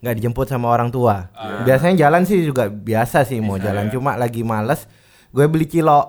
nggak 0.00 0.16
dijemput 0.22 0.46
sama 0.46 0.70
orang 0.70 0.88
tua. 0.88 1.28
Biasanya 1.66 2.06
jalan 2.06 2.22
sih 2.24 2.40
juga 2.40 2.70
biasa 2.70 3.26
sih 3.26 3.42
mau 3.42 3.58
jalan 3.58 3.90
cuma 3.90 4.14
lagi 4.14 4.46
males 4.46 4.86
gue 5.34 5.44
beli 5.44 5.66
cilok. 5.66 6.06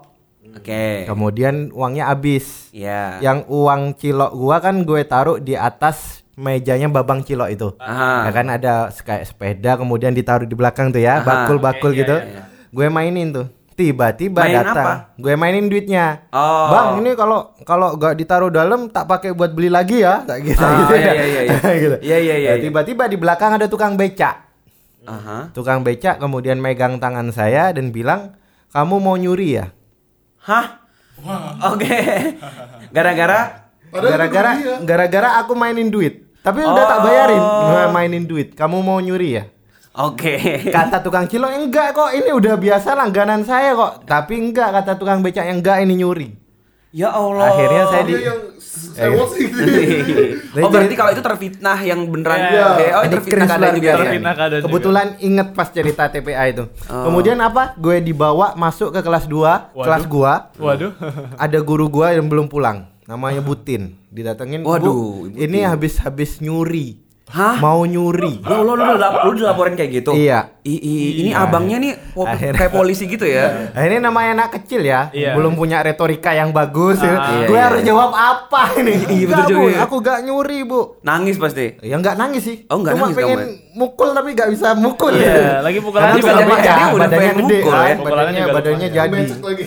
Oke. 0.55 1.03
Kemudian 1.09 1.75
uangnya 1.75 2.07
habis. 2.07 2.71
Iya. 2.71 3.19
Yang 3.19 3.51
uang 3.51 3.81
cilok 3.97 4.31
gua 4.31 4.63
kan 4.63 4.87
gue 4.87 5.01
taruh 5.03 5.43
di 5.43 5.59
atas 5.59 6.23
mejanya 6.39 6.87
babang 6.87 7.19
cilok 7.19 7.49
itu. 7.51 7.67
Aha. 7.83 8.27
Ya 8.27 8.31
kan 8.31 8.47
ada 8.47 8.73
kayak 8.93 9.27
sepeda 9.27 9.75
kemudian 9.75 10.15
ditaruh 10.15 10.47
di 10.47 10.55
belakang 10.55 10.95
tuh 10.95 11.03
ya, 11.03 11.19
bakul-bakul 11.27 11.91
Oke, 11.91 11.99
iya, 11.99 12.01
gitu. 12.07 12.15
iya, 12.15 12.41
Gue 12.71 12.87
mainin 12.87 13.35
tuh. 13.35 13.47
Tiba-tiba 13.81 14.41
datang. 14.45 14.75
apa? 14.77 14.93
Gue 15.15 15.33
mainin 15.33 15.65
duitnya. 15.65 16.29
Oh. 16.29 16.69
Bang, 16.69 16.87
ini 16.99 17.11
kalau 17.13 17.57
kalau 17.61 17.95
gak 17.95 18.13
ditaruh 18.13 18.47
dalam 18.47 18.87
tak 18.87 19.05
pakai 19.05 19.33
buat 19.33 19.49
beli 19.49 19.67
lagi 19.67 19.99
ya, 19.99 20.21
tak 20.21 20.43
gitu 20.43 20.59
Ah, 20.59 20.77
gitu 20.79 20.93
iya, 20.93 21.01
ya. 21.01 21.11
iya, 21.11 21.23
iya, 21.23 21.41
iya. 21.41 21.71
gitu. 21.81 21.95
Iya, 21.97 22.17
iya, 22.17 22.35
iya, 22.35 22.35
Ya, 22.37 22.51
iya. 22.53 22.61
Tiba-tiba 22.61 23.03
di 23.05 23.17
belakang 23.17 23.51
ada 23.53 23.65
tukang 23.65 23.93
becak. 23.93 24.45
Aha. 25.01 25.49
Tukang 25.51 25.81
becak 25.81 26.17
kemudian 26.17 26.57
megang 26.57 26.97
tangan 26.97 27.29
saya 27.29 27.73
dan 27.73 27.89
bilang, 27.89 28.37
"Kamu 28.69 28.97
mau 28.97 29.15
nyuri 29.15 29.57
ya?" 29.57 29.65
Hah? 30.41 30.77
Oke. 31.67 31.89
Gara-gara 32.95 33.69
Padahal 33.83 33.99
itu 33.99 34.07
Gara-gara 34.09 34.51
dia. 34.55 34.75
gara-gara 34.81 35.29
aku 35.37 35.51
mainin 35.51 35.89
duit. 35.89 36.31
Tapi 36.39 36.63
udah 36.63 36.85
tak 36.87 36.99
bayarin, 37.01 37.37
Oh. 37.37 37.91
Mainin 37.91 38.23
duit. 38.23 38.55
Kamu 38.55 38.79
mau 38.79 38.97
nyuri 38.97 39.29
ya? 39.31 39.43
Oke. 39.91 40.39
Kata 40.75 41.03
tukang 41.03 41.27
cilok 41.27 41.51
enggak 41.51 41.91
kok, 41.91 42.15
ini 42.15 42.31
udah 42.31 42.55
biasa 42.55 42.95
langganan 42.95 43.43
saya 43.43 43.75
kok. 43.75 44.07
Tapi 44.07 44.39
enggak 44.39 44.71
kata 44.71 44.95
tukang 44.95 45.19
becak 45.19 45.47
enggak 45.51 45.83
ini 45.83 45.99
nyuri. 45.99 46.29
Ya 46.91 47.11
Allah. 47.11 47.55
Akhirnya 47.55 47.83
saya 47.87 48.03
di 48.03 48.13
yang 48.19 48.39
sih. 49.31 49.47
oh 50.63 50.69
berarti 50.71 50.95
kalau 50.95 51.11
itu 51.15 51.23
terfitnah 51.23 51.79
yang 51.83 52.03
beneran 52.07 52.39
Iya. 52.39 52.67
Eh, 52.79 52.91
oh 52.95 53.03
terfitnah 53.07 53.47
luar 53.55 53.73
juga 53.75 53.87
ya? 53.87 53.95
Terfitnah 53.99 54.33
keadaan 54.35 54.59
juga. 54.59 54.67
Kebetulan 54.67 55.07
inget 55.23 55.47
pas 55.55 55.67
cerita 55.71 56.03
TPA 56.11 56.43
itu. 56.51 56.63
Oh. 56.91 57.11
Kemudian 57.11 57.39
apa? 57.39 57.75
Gue 57.79 58.03
dibawa 58.03 58.55
masuk 58.59 58.91
ke 58.91 58.99
kelas 59.03 59.27
2, 59.27 59.75
kelas 59.75 60.03
gua. 60.07 60.51
Waduh. 60.59 60.91
Ada 61.43 61.59
guru 61.63 61.87
gua 61.87 62.15
yang 62.15 62.27
belum 62.27 62.47
pulang. 62.51 62.91
Namanya 63.07 63.43
Butin. 63.43 63.99
Didatengin, 64.11 64.63
Waduh, 64.63 65.31
"Bu, 65.31 65.39
ini 65.39 65.63
habis-habis 65.63 66.43
nyuri." 66.43 67.10
Hah? 67.31 67.55
Mau 67.57 67.81
nyuri. 67.83 68.39
Lo 68.39 68.61
lo 68.61 68.73
lo, 68.73 68.93
lo, 68.93 69.07
lo 69.23 69.31
dilaporin 69.31 69.73
kayak 69.73 69.91
gitu? 69.93 70.11
Iya. 70.11 70.51
I, 70.61 70.75
i- 70.75 71.13
ini 71.17 71.31
abangnya 71.31 71.77
nih 71.77 71.93
po- 72.11 72.23
Akhirnya. 72.23 72.53
kayak 72.55 72.69
polisi 72.71 73.07
gitu 73.07 73.23
ya? 73.23 73.71
Nah, 73.71 73.81
ini 73.81 73.97
namanya 73.97 74.29
anak 74.37 74.49
kecil 74.53 74.81
ya, 74.81 75.07
Iya. 75.09 75.33
belum 75.33 75.55
punya 75.55 75.79
retorika 75.79 76.31
yang 76.31 76.51
bagus. 76.51 76.99
ya. 76.99 77.15
iya, 77.33 77.45
gue 77.45 77.55
iya. 77.55 77.65
harus 77.65 77.81
jawab 77.81 78.11
apa 78.11 78.61
ini? 78.77 78.93
Iya, 78.93 79.25
betul 79.25 79.31
Enggak, 79.33 79.47
juga 79.47 79.57
Bu, 79.57 79.65
ya. 79.65 79.79
aku 79.81 79.95
gak 79.97 80.19
nyuri 80.21 80.59
bu. 80.61 80.81
Nangis 81.01 81.35
pasti. 81.35 81.65
Ya 81.79 81.95
nggak 81.95 82.15
nangis 82.15 82.43
sih. 82.43 82.57
Oh, 82.67 82.77
nggak 82.77 82.93
Cuma 82.93 83.03
nangis 83.05 83.17
pengen 83.17 83.39
kamu 83.39 83.55
mukul 83.73 84.09
tapi 84.11 84.29
nggak 84.31 84.49
bisa 84.51 84.67
mukul. 84.73 85.13
Iya, 85.13 85.59
lagi 85.61 85.79
pukul 85.79 85.97
Karena 85.97 86.11
aja 86.11 86.19
juga 86.19 86.33
beda, 86.35 86.43
pengen- 86.43 86.67
udah 86.67 86.75
badannya 87.01 87.17
pengen 87.17 87.35
gede 87.37 87.55
mukul 87.57 87.71
kan, 87.71 87.79
ya. 87.81 87.95
Pukulannya 87.95 88.11
badannya 88.11 88.41
juga 88.41 88.53
badannya 88.53 88.87
jadi. 88.91 89.21
Lagi. 89.41 89.63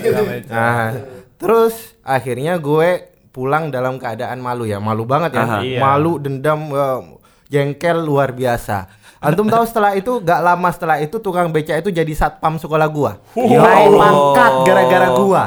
Nah, 0.47 0.87
terus 1.35 1.75
akhirnya 2.01 2.53
gue 2.57 2.89
pulang 3.31 3.65
dalam 3.69 3.97
keadaan 3.97 4.39
malu 4.39 4.63
ya, 4.63 4.79
malu 4.79 5.03
banget 5.03 5.33
ya, 5.33 5.43
Aha. 5.43 5.59
Iya. 5.61 5.81
malu, 5.81 6.13
dendam, 6.17 6.61
eh, 6.71 7.01
jengkel 7.49 8.03
luar 8.05 8.33
biasa. 8.33 8.89
Antum 9.25 9.49
tahu 9.49 9.65
setelah 9.65 9.97
itu 9.97 10.21
gak 10.21 10.41
lama 10.45 10.69
setelah 10.69 11.01
itu 11.01 11.17
tukang 11.17 11.49
beca 11.49 11.73
itu 11.81 11.89
jadi 11.89 12.13
satpam 12.13 12.61
sekolah 12.61 12.89
gua. 12.93 13.13
Naik 13.33 13.89
pangkat 13.97 14.53
gara-gara 14.69 15.09
gua. 15.17 15.45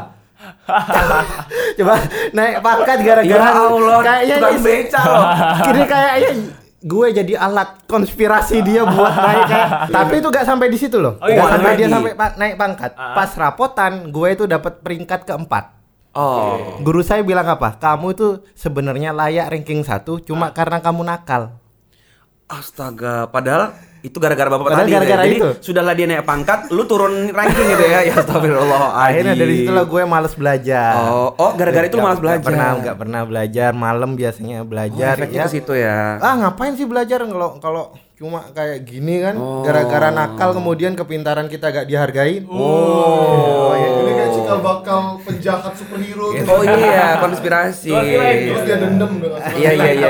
Coba 1.77 1.93
naik 2.33 2.57
pangkat 2.65 2.97
gara-gara 3.05 3.37
Ya 3.37 3.53
Allah, 3.53 3.99
kayaknya 4.01 4.35
tukang 4.41 4.61
beca 4.65 5.01
loh. 5.05 5.23
Kini 5.61 5.81
kayaknya 5.85 6.31
gue 6.77 7.07
jadi 7.09 7.33
alat 7.41 7.69
konspirasi 7.89 8.61
dia 8.61 8.81
buat 8.85 9.13
naik 9.13 9.43
kayak. 9.49 9.69
Tapi 9.97 10.13
itu 10.21 10.27
gak 10.29 10.45
sampai 10.45 10.67
di 10.69 10.77
situ 10.77 10.97
loh. 10.97 11.17
Oh, 11.21 11.27
iya, 11.29 11.41
gak 11.41 11.49
sampai 11.57 11.71
lagi. 11.73 11.79
dia 11.81 11.87
sampai 11.89 12.11
pa- 12.13 12.35
naik 12.37 12.55
pangkat. 12.57 12.91
Ah. 12.97 13.13
Pas 13.13 13.29
rapotan 13.37 14.09
gue 14.09 14.27
itu 14.33 14.43
dapat 14.45 14.81
peringkat 14.81 15.25
keempat. 15.25 15.77
Oh. 16.17 16.81
Guru 16.81 17.05
saya 17.05 17.21
bilang 17.21 17.45
apa? 17.45 17.77
Kamu 17.77 18.13
itu 18.17 18.27
sebenarnya 18.57 19.13
layak 19.13 19.53
ranking 19.53 19.85
satu 19.85 20.17
cuma 20.17 20.49
karena 20.49 20.81
kamu 20.81 21.05
nakal. 21.05 21.53
Astaga, 22.47 23.27
padahal 23.27 23.75
itu 23.99 24.15
gara-gara 24.17 24.47
bapak 24.47 24.65
Padahal 24.65 24.81
tadi. 24.81 24.87
ya. 24.87 24.95
gara-gara 24.95 25.23
Jadi 25.25 25.35
itu. 25.35 25.49
sudahlah 25.59 25.91
dia 25.91 26.05
naik 26.05 26.23
pangkat, 26.23 26.59
lu 26.69 26.83
turun 26.83 27.27
ranking 27.29 27.67
gitu 27.67 27.83
ya. 27.83 27.99
Ya 28.01 28.13
astagfirullah. 28.15 28.95
Akhirnya 28.95 29.35
dari 29.35 29.53
situlah 29.59 29.83
gue 29.83 30.01
males 30.05 30.31
belajar. 30.33 30.91
Oh, 31.03 31.35
oh 31.35 31.51
gara-gara 31.53 31.83
itu 31.83 31.93
lu 31.93 31.97
Nggak- 31.97 32.07
malas 32.07 32.21
belajar. 32.21 32.39
nggak 32.39 32.47
pernah 32.47 32.69
nggak 32.77 32.97
pernah 32.97 33.21
belajar 33.25 33.69
malam 33.73 34.09
biasanya 34.13 34.57
Oh, 34.57 34.65
belajar 34.65 35.13
efeknya 35.13 35.37
ya. 35.37 35.43
ke 35.43 35.51
situ 35.51 35.73
ya. 35.75 35.97
Ah 36.17 36.33
ngapain 36.37 36.73
sih 36.73 36.83
belajar 36.83 37.19
kalau 37.21 37.59
kalau 37.59 37.83
cuma 38.15 38.41
kayak 38.49 38.81
gini 38.81 39.21
kan 39.21 39.35
Oh. 39.35 39.61
gara-gara 39.61 40.09
nakal 40.09 40.49
kemudian 40.51 40.95
kepintaran 40.95 41.45
kita 41.45 41.69
gak 41.69 41.85
dihargain. 41.85 42.47
Oh, 42.47 43.75
Ini 43.75 44.11
kayak 44.15 44.31
cikal 44.31 44.57
bakal 44.59 44.99
penjahat 45.21 45.76
tuh. 46.33 46.43
Oh 46.49 46.61
iya, 46.61 47.17
konspirasi. 47.17 47.91
Terus 47.91 48.61
dia 48.63 48.77
dendam 48.77 49.11
Iya, 49.53 49.71
iya, 49.71 49.91
iya. 49.93 50.09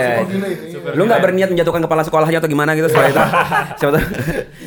Lu 0.91 1.03
nggak 1.03 1.19
berniat 1.19 1.49
menjatuhkan 1.49 1.81
kepala 1.81 2.01
sekolahnya 2.01 2.37
atau 2.37 2.47
gimana 2.47 2.71
gitu 2.73 2.87
setelah 2.87 3.09
itu? 3.09 3.21
Siapa 3.79 3.91
tahu. 3.91 4.03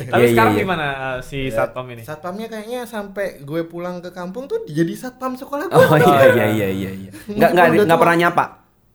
Tapi 0.01 0.07
Iya, 0.11 0.17
iya, 0.17 0.27
sekarang 0.29 0.53
iya. 0.53 0.61
gimana 0.61 0.85
uh, 0.85 1.17
si 1.19 1.39
satpam 1.47 1.85
ini? 1.89 2.01
Satpamnya 2.01 2.47
kayaknya 2.47 2.83
sampai 2.83 3.41
gue 3.41 3.61
pulang 3.63 3.99
ke 3.99 4.09
kampung 4.09 4.45
tuh 4.45 4.63
jadi 4.65 4.93
satpam 4.93 5.33
sekolah 5.33 5.65
gue. 5.65 5.77
Oh 5.77 5.95
iya 5.95 6.25
iya 6.29 6.45
iya 6.47 6.67
iya 6.69 6.91
iya. 6.91 7.11
Nggak 7.27 7.49
nggak 7.51 7.65
Udah 7.67 7.83
nggak 7.83 7.91
tua. 7.91 8.03
pernah 8.03 8.17
nyapa. 8.17 8.45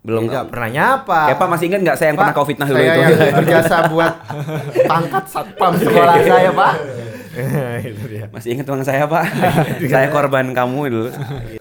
Belum. 0.01 0.23
nggak 0.31 0.47
pernah 0.47 0.69
nyapa. 0.71 1.21
Kayak 1.27 1.39
Pak 1.39 1.49
masih 1.51 1.65
ingat 1.67 1.81
nggak 1.83 1.97
saya 1.97 2.09
yang 2.09 2.17
pernah 2.17 2.33
kau 2.33 2.47
fitnah 2.47 2.67
dulu 2.67 2.79
saya 2.79 2.87
itu? 2.87 3.01
yang 3.03 3.37
berjasa 3.37 3.77
buat 3.91 4.13
pangkat 4.91 5.25
satpam 5.27 5.73
sekolah 5.77 6.15
saya 6.23 6.51
pak. 6.53 6.73
itu 7.93 8.05
dia. 8.09 8.27
Masih 8.33 8.57
ingat 8.57 8.67
bang 8.67 8.83
saya 8.83 9.05
Pak? 9.05 9.25
saya 9.93 10.09
korban 10.09 10.51
kamu 10.53 10.79
dulu. 10.89 11.11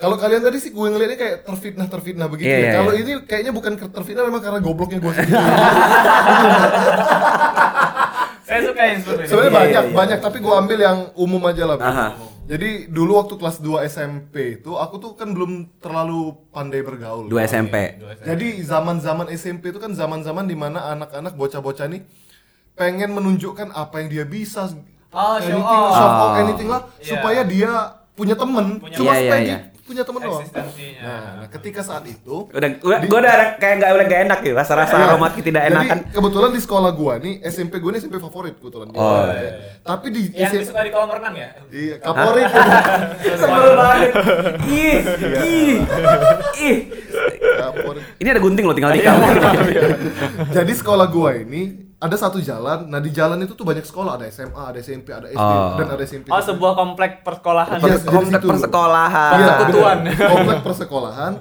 Kalau 0.00 0.16
kalian 0.16 0.42
tadi 0.42 0.58
sih 0.58 0.70
gue 0.72 0.86
ngeliatnya 0.86 1.18
kayak 1.18 1.36
terfitnah 1.44 1.86
terfitnah 1.86 2.26
begitu 2.26 2.48
Iya, 2.48 2.56
ya. 2.56 2.64
iya, 2.64 2.72
Kalau 2.80 2.92
iya. 2.92 3.00
ini 3.04 3.12
kayaknya 3.24 3.52
bukan 3.52 3.72
terfitnah 3.76 4.24
memang 4.26 4.42
karena 4.42 4.60
gobloknya 4.60 4.98
gue 5.00 5.12
sendiri. 5.12 5.36
Saya 8.46 8.60
suka 8.62 8.82
yang 8.86 8.98
seperti 9.02 9.20
ini. 9.20 9.28
Sebenarnya 9.28 9.50
Iya, 9.50 9.58
banyak 9.58 9.82
iya, 9.82 9.90
iya. 9.90 9.96
banyak 9.98 10.18
tapi 10.22 10.38
gue 10.38 10.54
ambil 10.54 10.78
yang 10.78 10.98
umum 11.18 11.42
aja 11.50 11.62
lah. 11.66 11.76
Aha. 11.82 12.08
Jadi 12.46 12.86
dulu 12.86 13.18
waktu 13.18 13.34
kelas 13.42 13.58
2 13.58 13.90
SMP 13.90 14.62
itu 14.62 14.78
aku 14.78 15.02
tuh 15.02 15.18
kan 15.18 15.34
belum 15.34 15.82
terlalu 15.82 16.30
pandai 16.54 16.78
bergaul. 16.78 17.26
Dua 17.26 17.42
SMP. 17.42 17.98
Jadi 18.22 18.62
zaman-zaman 18.62 19.26
SMP 19.34 19.74
itu 19.74 19.82
kan 19.82 19.90
zaman-zaman 19.90 20.46
di 20.46 20.54
mana 20.54 20.94
anak-anak 20.94 21.34
bocah-bocah 21.34 21.90
nih 21.90 22.06
pengen 22.78 23.18
menunjukkan 23.18 23.74
apa 23.74 23.98
yang 23.98 24.08
dia 24.14 24.22
bisa. 24.22 24.70
Oh, 25.16 25.36
show 25.38 25.48
anything, 25.50 25.64
off. 25.80 25.90
show 25.90 26.06
off 26.06 26.20
Oh. 26.28 26.32
anything 26.38 26.68
lah 26.68 26.80
Iya. 26.94 27.08
supaya 27.08 27.40
dia 27.42 27.70
punya 28.12 28.34
temen. 28.34 28.66
Punya 28.76 28.94
Cuma 28.94 29.08
Iya, 29.08 29.14
iya, 29.14 29.24
supaya 29.24 29.40
iya. 29.42 29.58
dia 29.62 29.74
punya 29.82 30.02
temen 30.02 30.18
doang. 30.20 30.42
Nah, 30.42 30.66
nah, 31.38 31.46
ketika 31.48 31.78
saat 31.78 32.02
itu 32.04 32.36
Udah, 32.48 32.68
udah 32.76 32.98
gue 33.00 33.18
udah 33.18 33.32
ada- 33.32 33.54
kayak 33.54 33.74
nggak 33.78 33.90
udah 33.92 34.04
gak 34.04 34.20
enak 34.26 34.38
ya 34.42 34.52
rasa-rasa 34.52 34.92
Iya. 34.92 35.06
aroma 35.06 35.26
tidak 35.30 35.46
Jadi, 35.62 35.70
enakan. 35.70 35.98
kebetulan 36.10 36.50
di 36.50 36.60
sekolah 36.60 36.90
gua 36.90 37.14
nih 37.16 37.34
SMP 37.40 37.78
gua 37.78 37.94
nih 37.94 38.00
SMP 38.00 38.18
favorit 38.18 38.58
kebetulan. 38.58 38.90
Oh, 38.90 39.30
Ya. 39.30 39.78
Tapi 39.80 40.06
di 40.10 40.22
Yang 40.32 40.42
SMP 40.42 40.62
disuka 40.66 40.80
di 40.80 40.90
kolam 40.90 41.10
renang 41.12 41.34
ya? 41.34 41.48
Iya, 41.70 41.94
Kaporit. 41.96 42.50
Sebel 43.40 43.72
banget. 43.78 44.10
Ih, 44.66 44.98
ih, 45.46 45.74
ih. 46.58 46.76
Ini 48.18 48.28
ada 48.28 48.40
gunting 48.42 48.66
loh 48.66 48.74
tinggal 48.74 48.90
di 48.90 49.00
kamu. 49.00 49.22
Jadi 50.56 50.72
sekolah 50.74 51.06
gua 51.06 51.30
ini 51.36 51.85
ada 51.96 52.12
satu 52.12 52.38
jalan. 52.38 52.86
Nah, 52.86 53.00
di 53.00 53.08
jalan 53.08 53.40
itu 53.40 53.56
tuh 53.56 53.64
banyak 53.64 53.80
sekolah, 53.82 54.20
ada 54.20 54.28
SMA, 54.28 54.52
ada 54.60 54.78
SMP, 54.78 55.08
ada 55.10 55.26
SD 55.26 55.40
Oh. 55.56 55.80
dan 55.80 55.86
ada 55.88 56.02
SMP. 56.02 56.28
Oh, 56.28 56.36
sebuah 56.38 56.76
komplek 56.76 57.24
persekolahan. 57.24 57.80
Iya, 57.80 57.96
Komplek 58.02 58.42
persekolahan. 58.42 59.32
Iya, 59.32 59.46
persekutuan. 59.48 59.96
bener. 60.04 60.28
Komplek 60.28 60.58
persekolahan. 60.62 61.32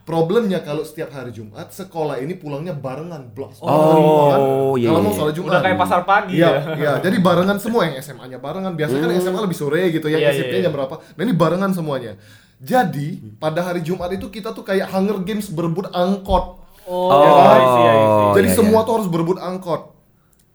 Problemnya 0.00 0.58
kalau 0.58 0.82
setiap 0.82 1.14
hari 1.14 1.30
Jumat 1.30 1.70
sekolah 1.70 2.18
ini 2.18 2.34
pulangnya 2.34 2.74
barengan 2.74 3.30
blast. 3.30 3.62
Oh, 3.62 4.74
iya, 4.74 4.90
Kalau 4.90 5.06
mau 5.06 5.14
iya. 5.14 5.18
sholat 5.22 5.34
Jumat. 5.38 5.50
Udah 5.54 5.62
kayak 5.62 5.78
pasar 5.78 6.00
pagi 6.02 6.34
Iya, 6.34 6.50
ya. 6.50 6.60
iya. 6.74 6.92
Jadi 6.98 7.16
barengan 7.22 7.62
semua 7.62 7.86
yang 7.86 7.94
SMA-nya 8.02 8.42
barengan. 8.42 8.74
Biasanya 8.74 9.06
kan 9.06 9.10
SMA 9.22 9.40
lebih 9.40 9.54
sore 9.54 9.86
gitu 9.94 10.10
ya, 10.10 10.18
Iya, 10.18 10.34
SMP 10.34 10.58
iya, 10.58 10.66
jam 10.66 10.74
berapa. 10.74 10.98
Nah, 10.98 11.22
ini 11.22 11.30
barengan 11.30 11.70
semuanya. 11.70 12.18
Jadi, 12.58 13.38
pada 13.38 13.62
hari 13.62 13.86
Jumat 13.86 14.10
itu 14.10 14.26
kita 14.26 14.50
tuh 14.50 14.66
kayak 14.66 14.90
Hunger 14.90 15.22
Games 15.22 15.46
berebut 15.46 15.86
angkot. 15.94 16.58
Oh, 16.90 17.14
Ya 17.14 17.30
kan? 17.30 17.46
I 17.54 17.62
see, 17.62 17.84
I 17.86 17.94
see. 17.94 18.28
Jadi 18.34 18.48
iya, 18.50 18.56
semua 18.58 18.80
iya. 18.82 18.86
tuh 18.90 18.92
harus 18.98 19.06
berebut 19.06 19.38
angkot. 19.38 19.82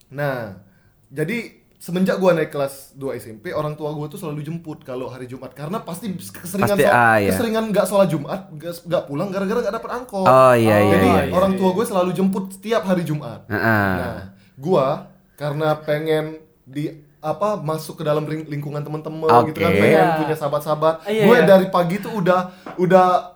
Nah, 0.07 0.61
jadi 1.07 1.37
semenjak 1.75 2.17
gua 2.17 2.33
naik 2.33 2.49
kelas 2.49 2.93
2 2.93 3.13
SMP, 3.15 3.51
orang 3.51 3.73
tua 3.73 3.93
gua 3.93 4.05
tuh 4.05 4.17
selalu 4.17 4.41
jemput 4.41 4.81
kalau 4.81 5.05
hari 5.05 5.25
Jumat 5.25 5.51
karena 5.51 5.79
pasti 5.79 6.09
keseringan 6.09 6.73
Pasti, 6.73 6.83
sol- 6.83 6.95
ah, 6.95 7.15
iya. 7.15 7.29
keseringan 7.29 7.63
nggak 7.69 7.85
sholat 7.85 8.07
Jumat, 8.07 8.41
nggak 8.51 9.03
pulang 9.05 9.29
gara-gara 9.29 9.59
nggak 9.59 9.75
dapet 9.75 9.91
angkot. 9.91 10.25
Oh, 10.25 10.53
iya, 10.53 10.77
iya, 10.79 10.91
Jadi 10.91 11.07
iya, 11.07 11.21
iya, 11.25 11.33
orang 11.33 11.51
iya. 11.51 11.59
tua 11.59 11.69
gue 11.71 11.85
selalu 11.85 12.09
jemput 12.11 12.45
setiap 12.51 12.83
hari 12.83 13.03
Jumat. 13.03 13.45
Heeh. 13.47 13.91
Nah, 13.95 14.19
gua 14.55 14.87
karena 15.35 15.77
pengen 15.77 16.25
di 16.63 16.89
apa 17.19 17.57
masuk 17.57 17.99
ke 17.99 18.03
dalam 18.03 18.21
ring- 18.23 18.45
lingkungan 18.45 18.81
teman-teman 18.81 19.25
gitu 19.45 19.57
kan 19.59 19.73
pengen 19.73 20.05
Iya. 20.05 20.17
punya 20.17 20.35
sahabat-sahabat. 20.35 20.95
Iya, 21.05 21.25
gue 21.25 21.35
iya. 21.35 21.45
dari 21.45 21.67
pagi 21.67 21.97
tuh 21.97 22.13
udah 22.15 22.49
udah 22.77 23.34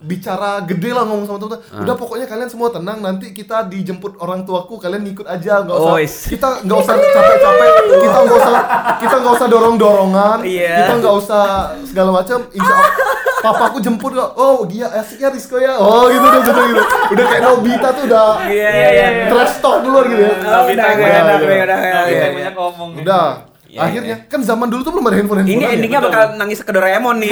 bicara 0.00 0.62
gede 0.62 0.90
lah 0.90 1.02
ngomong 1.02 1.26
sama 1.26 1.38
teman 1.38 1.58
Ah. 1.68 1.82
Udah 1.82 1.94
pokoknya 1.94 2.24
kalian 2.24 2.46
semua 2.46 2.70
tenang 2.70 2.98
nanti 2.98 3.30
kita 3.30 3.62
dijemput 3.64 4.14
orang 4.16 4.42
tuaku 4.42 4.76
kalian 4.76 5.02
ngikut 5.02 5.26
aja 5.26 5.60
nggak 5.60 5.74
usah 5.76 5.90
Oh, 5.90 5.98
kita 5.98 6.48
nggak 6.62 6.78
usah 6.78 6.94
capek-capek 6.94 7.70
kita 7.98 8.16
nggak 8.16 8.38
usah 8.38 8.54
kita 8.96 9.14
nggak 9.16 9.34
usah 9.34 9.48
dorong-dorongan 9.48 10.38
Iya. 10.40 10.74
kita 10.78 10.92
nggak 10.96 11.14
usah 11.16 11.44
segala 11.82 12.10
macam 12.12 12.38
insya 12.48 12.72
Allah 12.72 12.94
papaku 13.40 13.78
jemput 13.78 14.12
kok 14.12 14.30
oh 14.34 14.62
dia 14.64 14.86
asik 14.92 15.18
ya 15.18 15.28
Rizko 15.28 15.56
ya 15.56 15.74
oh 15.74 16.06
gitu 16.06 16.22
udah 16.22 16.40
gitu 16.40 16.60
gitu 16.64 16.82
udah 17.08 17.24
kayak 17.24 17.42
Nobita 17.44 17.88
tuh 17.92 18.04
udah 18.04 18.28
Iya, 18.44 18.68
iya, 18.68 18.88
iya. 18.92 19.06
trash 19.28 19.58
talk 19.58 19.78
duluan 19.80 20.06
gitu 20.06 20.22
ya 20.22 20.28
Oh, 20.28 20.34
udah 20.36 20.50
Nobita 20.56 20.82
gak 20.82 20.94
gue. 20.94 21.06
enak, 21.08 21.36
udah 21.36 21.56
udah 21.60 21.78
Nah, 21.78 21.78
iya, 21.80 22.02
kita 22.04 22.18
iya. 22.18 22.28
punya 22.32 22.50
ngomong. 22.52 22.90
udah 22.98 23.26
Iya, 23.68 23.78
akhirnya 23.78 24.16
kan 24.24 24.40
zaman 24.40 24.66
dulu 24.66 24.80
tuh 24.80 24.92
belum 24.92 25.04
ada 25.04 25.16
handphone 25.16 25.38
handphone 25.38 25.60
Ini 25.60 25.76
endingnya 25.76 26.00
bakal 26.00 26.22
nangis 26.34 26.58
ke 26.58 26.68
Doraemon 26.68 27.16
nih. 27.18 27.30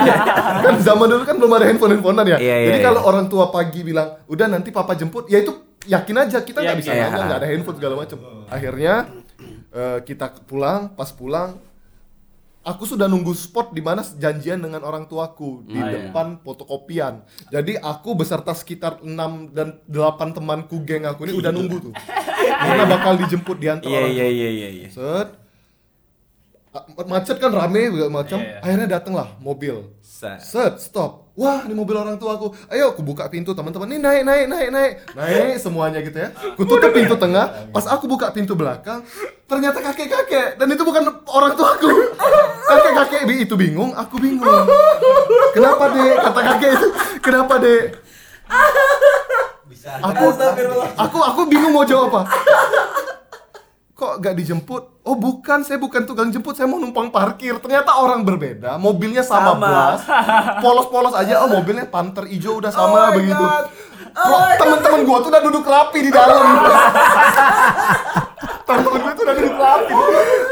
kan 0.64 0.74
zaman 0.78 1.06
dulu 1.06 1.22
kan 1.22 1.36
belum 1.36 1.52
ada 1.52 1.64
handphone 1.64 1.92
handphonean 1.92 2.26
ya 2.26 2.38
Iya, 2.38 2.56
iya, 2.56 2.66
jadi 2.66 2.78
iya. 2.78 2.86
kalau 2.86 3.00
orang 3.02 3.26
tua 3.26 3.48
pagi 3.48 3.80
bilang 3.82 4.16
udah 4.24 4.46
nanti 4.46 4.68
papa 4.70 4.92
jemput 4.92 5.26
ya 5.26 5.38
itu 5.38 5.52
yakin 5.84 6.16
aja 6.18 6.40
kita 6.40 6.58
nggak 6.58 6.72
Iya, 6.72 6.80
bisa 6.80 6.90
iya. 6.90 7.06
nanya 7.06 7.22
nggak 7.26 7.38
ada 7.38 7.48
handphone 7.48 7.76
segala 7.76 7.94
macam 7.94 8.18
akhirnya 8.46 8.94
eh, 9.70 9.98
kita 10.02 10.26
pulang 10.42 10.88
pas 10.90 11.10
pulang 11.10 11.60
aku 12.62 12.82
sudah 12.84 13.06
nunggu 13.06 13.30
spot 13.30 13.70
di 13.70 13.78
mana 13.78 14.02
janjian 14.02 14.58
dengan 14.58 14.80
orang 14.80 15.04
tuaku 15.04 15.62
di 15.62 15.76
Ah, 15.76 15.86
iya. 15.86 16.08
depan 16.08 16.40
fotokopian 16.40 17.20
jadi 17.46 17.78
aku 17.78 18.16
beserta 18.16 18.50
sekitar 18.50 18.98
6 18.98 19.06
dan 19.52 19.78
8 19.84 19.92
temanku 20.32 20.82
geng 20.82 21.04
aku 21.04 21.28
ini 21.28 21.36
udah 21.36 21.52
nunggu 21.52 21.76
tuh 21.80 21.94
karena 22.64 22.84
bakal 22.88 23.14
dijemput 23.16 23.56
diantar 23.56 23.86
Iya 23.86 23.98
orang 24.00 24.10
iya 24.10 24.26
iya 24.26 24.48
iya 24.50 24.68
iya. 24.74 24.88
set 24.88 25.45
macet 27.08 27.36
kan 27.40 27.50
rame 27.52 27.88
segala 27.88 28.10
macam. 28.10 28.38
Iya, 28.40 28.48
iya. 28.48 28.58
akhirnya 28.62 28.88
datanglah 28.98 29.28
mobil. 29.40 29.92
Set. 30.00 30.40
set 30.40 30.80
stop. 30.80 31.28
Wah 31.36 31.68
ini 31.68 31.76
mobil 31.76 31.92
orang 31.92 32.16
tua 32.16 32.40
aku. 32.40 32.56
Ayo 32.72 32.96
aku 32.96 33.04
buka 33.04 33.28
pintu 33.28 33.52
teman-teman. 33.52 33.84
Nih 33.84 34.00
naik 34.00 34.22
naik 34.24 34.46
naik 34.48 34.68
naik. 34.72 34.92
Naik 35.12 35.54
semuanya 35.60 36.00
gitu 36.00 36.16
ya. 36.16 36.32
Aku 36.32 36.64
tutup 36.64 36.90
pintu 36.96 37.14
tengah. 37.20 37.68
Pas 37.68 37.84
aku 37.84 38.08
buka 38.08 38.32
pintu 38.32 38.56
belakang 38.56 39.04
ternyata 39.46 39.78
kakek 39.78 40.10
kakek 40.10 40.48
dan 40.58 40.66
itu 40.74 40.82
bukan 40.82 41.06
orang 41.28 41.52
tua 41.54 41.78
aku. 41.78 41.90
Kakek 42.66 42.92
kakek 42.98 43.22
itu 43.44 43.54
bingung 43.54 43.92
aku 43.94 44.16
bingung. 44.18 44.66
Kenapa 45.54 45.92
dek? 45.92 46.16
Kata 46.18 46.40
kakek 46.54 46.70
itu 46.80 46.88
kenapa 47.22 47.54
dek? 47.60 47.84
Aku 49.86 50.26
aku 50.98 51.18
aku 51.20 51.40
bingung 51.46 51.70
mau 51.70 51.86
jawab 51.86 52.10
apa 52.10 52.22
kok 53.96 54.20
gak 54.20 54.36
dijemput? 54.36 55.00
Oh 55.08 55.16
bukan, 55.16 55.64
saya 55.64 55.80
bukan 55.80 56.04
tukang 56.04 56.28
jemput, 56.28 56.52
saya 56.52 56.68
mau 56.68 56.76
numpang 56.76 57.08
parkir. 57.08 57.56
Ternyata 57.56 57.96
orang 57.96 58.20
berbeda, 58.28 58.76
mobilnya 58.76 59.24
sama, 59.24 59.56
Sama. 59.56 59.64
blas, 59.64 60.00
polos-polos 60.62 61.16
aja. 61.16 61.40
Oh 61.40 61.48
mobilnya 61.48 61.88
Panther 61.88 62.28
hijau 62.28 62.60
udah 62.60 62.68
sama 62.68 63.08
Oh 63.08 63.16
begitu. 63.16 63.44
Bro, 64.16 64.38
temen-temen 64.60 65.00
gua 65.04 65.18
tuh 65.20 65.30
udah 65.32 65.42
duduk 65.44 65.64
rapi 65.64 65.98
di 66.04 66.12
dalam. 66.12 66.44
temen-temen 68.68 69.00
gua 69.00 69.12
tuh 69.16 69.24
udah 69.24 69.36
duduk 69.36 69.56
rapi. 69.56 69.94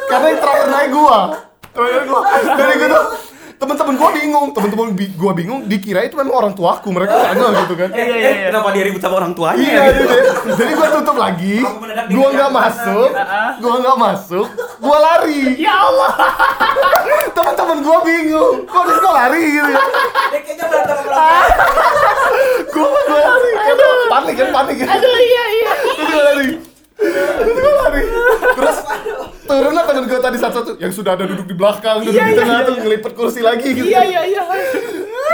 Karena 0.09 0.27
yang 0.33 0.41
terakhir 0.41 0.67
naik 0.73 0.91
gua. 0.93 1.19
Terakhir 1.73 2.03
gua. 2.09 2.21
Dari 2.33 2.75
gitu. 2.81 3.01
Temen-temen 3.55 3.95
gua 3.95 4.11
bingung, 4.11 4.47
temen-temen 4.51 4.89
bi- 4.93 5.15
gua 5.15 5.33
bingung 5.33 5.65
dikira 5.65 6.03
itu 6.03 6.15
memang 6.15 6.35
orang 6.35 6.53
tuaku, 6.53 6.91
mereka 6.91 7.15
tanya 7.17 7.49
gitu 7.63 7.75
kan. 7.75 7.89
Iya, 7.95 8.05
iya, 8.05 8.17
Eh, 8.21 8.35
iya. 8.37 8.47
kenapa 8.49 8.69
dia 8.71 8.83
ribut 8.83 9.01
sama 9.01 9.15
orang 9.17 9.33
tuanya? 9.33 9.63
Iya, 9.63 9.81
gitu? 9.89 10.03
gitu 10.03 10.13
ya. 10.13 10.23
Jadi 10.55 10.73
gua 10.75 10.89
tutup 10.91 11.17
lagi, 11.17 11.57
diri 12.07 12.21
nggak 12.35 12.51
masuk, 12.53 13.09
gua 13.59 13.75
nggak 13.79 13.99
masuk, 13.99 14.47
gua 14.79 14.97
lari. 14.99 15.43
Ya 15.57 15.75
Allah. 15.81 16.13
Teman-teman 17.37 17.79
gua 17.81 17.99
bingung, 18.03 18.55
kok 18.65 18.83
Rizko 18.85 19.11
lari 19.11 19.43
gitu 19.49 19.71
ya? 19.71 19.85
Dia 20.29 20.41
kayaknya 20.41 20.65
berantem. 20.67 20.99
Gua 22.75 22.89
gua 22.91 23.21
lari, 23.23 23.51
panik 24.05 24.35
kan 24.35 24.49
panik 24.53 24.77
kan. 24.77 24.89
Aduh 24.91 25.17
iya 25.17 25.45
iya. 25.49 25.71
Terus 25.95 26.09
gua 26.09 26.23
lari, 26.25 26.49
terus 26.95 27.57
gua 27.59 27.75
lari. 27.85 28.03
Terus 28.55 28.77
turunlah 29.45 29.85
temen 29.85 30.05
gua 30.07 30.21
tadi 30.23 30.39
satu-satu. 30.39 30.73
Yang 30.79 30.93
sudah 30.97 31.13
ada 31.19 31.25
duduk 31.27 31.47
di 31.47 31.57
belakang, 31.57 32.07
duduk 32.07 32.23
di 32.23 32.35
tengah 32.35 32.59
tuh 32.67 32.75
ngelipet 32.81 33.13
kursi 33.13 33.41
lagi 33.43 33.69
gitu. 33.75 33.87
Iya 33.87 34.03
iya 34.07 34.23
iya. 34.27 34.43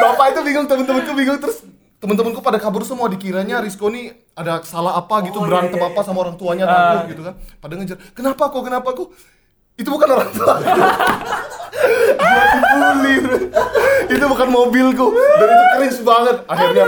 Bapak 0.01 0.33
itu 0.33 0.41
bingung, 0.45 0.67
temen-temenku 0.67 1.13
bingung. 1.13 1.39
Terus 1.39 1.63
temen-temenku 2.01 2.41
pada 2.41 2.57
kabur 2.57 2.81
semua 2.89 3.13
dikiranya 3.13 3.61
Rizko 3.61 3.93
nih 3.93 4.17
ada 4.33 4.65
salah 4.65 4.97
apa 4.97 5.21
gitu 5.29 5.37
Oh, 5.37 5.45
iya, 5.45 5.53
berantem 5.53 5.77
iya, 5.77 5.89
apa 5.93 6.01
sama 6.01 6.25
orang 6.25 6.37
tuanya 6.41 6.65
takut 6.65 7.13
gitu 7.13 7.23
kan. 7.29 7.35
Pada 7.61 7.73
ngejar 7.77 7.97
kenapa 8.17 8.43
kok 8.49 8.63
kenapa 8.65 8.89
kok? 8.97 9.09
Itu 9.77 9.89
bukan 9.93 10.09
orang 10.09 10.31
tua. 10.33 10.55
Dibully 12.21 13.17
itu 14.11 14.25
bukan 14.27 14.49
mobilku. 14.49 15.07
Dan 15.13 15.49
itu 15.49 15.65
cringe 15.77 16.01
banget. 16.03 16.37
Akhirnya 16.49 16.85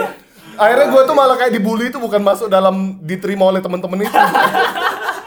akhirnya 0.54 0.86
gue 0.88 1.02
tuh 1.02 1.14
malah 1.14 1.36
kayak 1.36 1.52
dibully 1.52 1.88
itu 1.88 1.96
bukan 1.96 2.20
masuk 2.20 2.46
dalam 2.46 2.74
diterima 3.00 3.46
oleh 3.46 3.58
teman-teman 3.58 4.02
itu. 4.02 4.12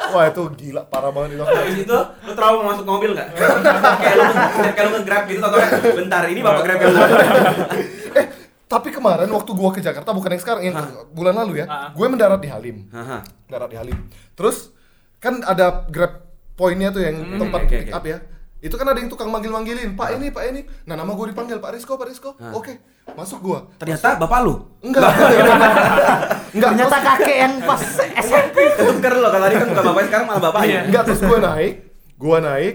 Wah 0.06 0.26
itu 0.26 0.42
gila 0.56 0.86
parah 0.86 1.10
banget 1.10 1.36
itu. 1.36 1.44
Habis 1.44 1.78
itu 1.82 1.98
lu 2.24 2.32
trauma 2.34 2.62
masuk 2.68 2.86
mobil 2.86 3.12
nggak? 3.12 3.30
kayak 3.36 4.16
lu 4.16 4.24
kayak 4.72 4.86
lu 4.86 4.92
nge-grab 4.96 5.24
gitu 5.26 5.42
atau 5.42 5.60
bentar 5.94 6.24
ini 6.26 6.40
bapak 6.40 6.62
grab 6.62 6.80
yang 6.80 6.94
eh 8.20 8.26
tapi 8.66 8.90
kemarin 8.90 9.28
waktu 9.28 9.52
gua 9.52 9.70
ke 9.70 9.80
Jakarta 9.80 10.10
bukan 10.10 10.32
yang 10.32 10.42
sekarang 10.42 10.62
yang 10.64 10.76
ke- 10.76 11.06
bulan 11.12 11.36
lalu 11.36 11.62
ya 11.62 11.66
gue 11.92 12.08
mendarat 12.08 12.40
di 12.40 12.48
Halim. 12.48 12.88
Haha. 12.90 13.22
mendarat 13.46 13.70
di 13.70 13.78
Halim. 13.78 13.98
Terus 14.34 14.72
kan 15.18 15.42
ada 15.42 15.84
grab 15.86 16.24
pointnya 16.54 16.90
tuh 16.90 17.02
yang 17.02 17.16
tempat 17.36 17.60
oke, 17.62 17.76
pick 17.76 17.92
up 17.92 18.04
ya 18.04 18.18
itu 18.66 18.74
kan 18.74 18.88
ada 18.88 18.98
yang 18.98 19.08
tukang 19.08 19.30
manggil-manggilin 19.30 19.94
pak 19.94 20.18
ini 20.18 20.34
pak 20.34 20.44
ini 20.48 20.66
nah 20.84 20.98
nama 20.98 21.14
gue 21.14 21.30
dipanggil 21.30 21.62
pak 21.62 21.78
Rizko 21.78 21.94
pak 21.94 22.10
Rizko 22.10 22.34
oke 22.52 22.74
masuk 23.14 23.38
gua 23.40 23.60
Ternyata 23.78 24.18
bapak 24.18 24.40
lu. 24.42 24.66
enggak 24.82 25.06
enggak 26.50 26.70
Ternyata 26.74 26.98
kakek 26.98 27.38
yang 27.38 27.54
pas 27.62 27.82
SMP. 28.18 28.58
Ketuker 28.74 29.14
lo 29.14 29.30
kan 29.30 29.40
tadi 29.40 29.56
kan 29.56 29.68
bukan 29.70 29.84
bapaknya 29.86 30.08
sekarang 30.10 30.26
malah 30.26 30.42
bapaknya. 30.42 30.80
Enggak 30.84 31.04
terus 31.06 31.22
gue 31.22 31.38
naik, 31.38 31.74
gue 32.16 32.38
naik, 32.42 32.74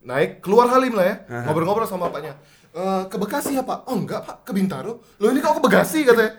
naik 0.00 0.30
keluar 0.40 0.66
Halim 0.70 0.94
lah 0.94 1.04
ya, 1.04 1.16
ngobrol-ngobrol 1.44 1.84
sama 1.84 2.08
bapaknya. 2.08 2.38
"Eh, 2.70 3.02
ke 3.04 3.16
Bekasi 3.16 3.52
ya 3.52 3.62
pak? 3.62 3.84
Oh 3.84 3.98
enggak 3.98 4.22
pak, 4.22 4.36
ke 4.42 4.52
Bintaro. 4.52 5.02
Lo 5.18 5.26
ini 5.28 5.42
kok 5.42 5.58
ke 5.58 5.62
Bekasi 5.62 6.06
katanya? 6.06 6.32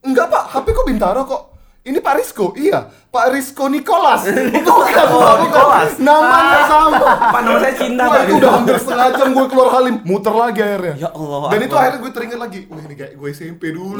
Enggak 0.00 0.26
pak, 0.30 0.44
HP 0.48 0.66
kok 0.70 0.86
Bintaro 0.86 1.20
kok. 1.26 1.42
Ini 1.90 1.98
Pak 1.98 2.14
Rizko, 2.16 2.54
iya. 2.54 2.86
Pak 3.10 3.34
Rizko 3.34 3.66
Nicholas 3.66 4.22
Bukan, 4.70 5.06
Oh. 5.10 5.42
Nicholas. 5.42 5.98
Namanya 5.98 6.60
sama. 6.70 7.08
Pak 7.28 7.40
nama 7.42 7.58
saya 7.58 7.74
Cinta 7.74 8.06
Wah 8.06 8.22
itu 8.22 8.38
udah 8.38 8.50
hampir 8.54 8.76
setengah 8.78 9.08
jam 9.10 9.28
gue 9.34 9.46
keluar 9.50 9.68
Halim. 9.74 9.96
Muter 10.06 10.30
lagi 10.30 10.60
akhirnya. 10.62 10.94
Ya 10.96 11.10
Allah, 11.10 11.50
Dan 11.50 11.60
itu 11.66 11.74
akhirnya 11.74 11.98
gue 11.98 12.12
teringat 12.14 12.38
lagi 12.38 12.60
Wah 12.70 12.82
ini 12.86 12.94
kayak 12.94 13.12
gue 13.18 13.28
SMP 13.34 13.74
dulu. 13.74 13.98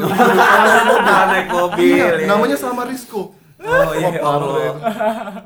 Naik 1.31 1.47
mobil. 1.51 1.91
Iya, 1.99 2.07
ya. 2.23 2.27
namanya 2.31 2.55
sama 2.55 2.87
Rizko 2.87 3.35
Oh 3.61 3.93
iya 3.93 4.09
Allah. 4.17 4.49
itu. 4.49 4.73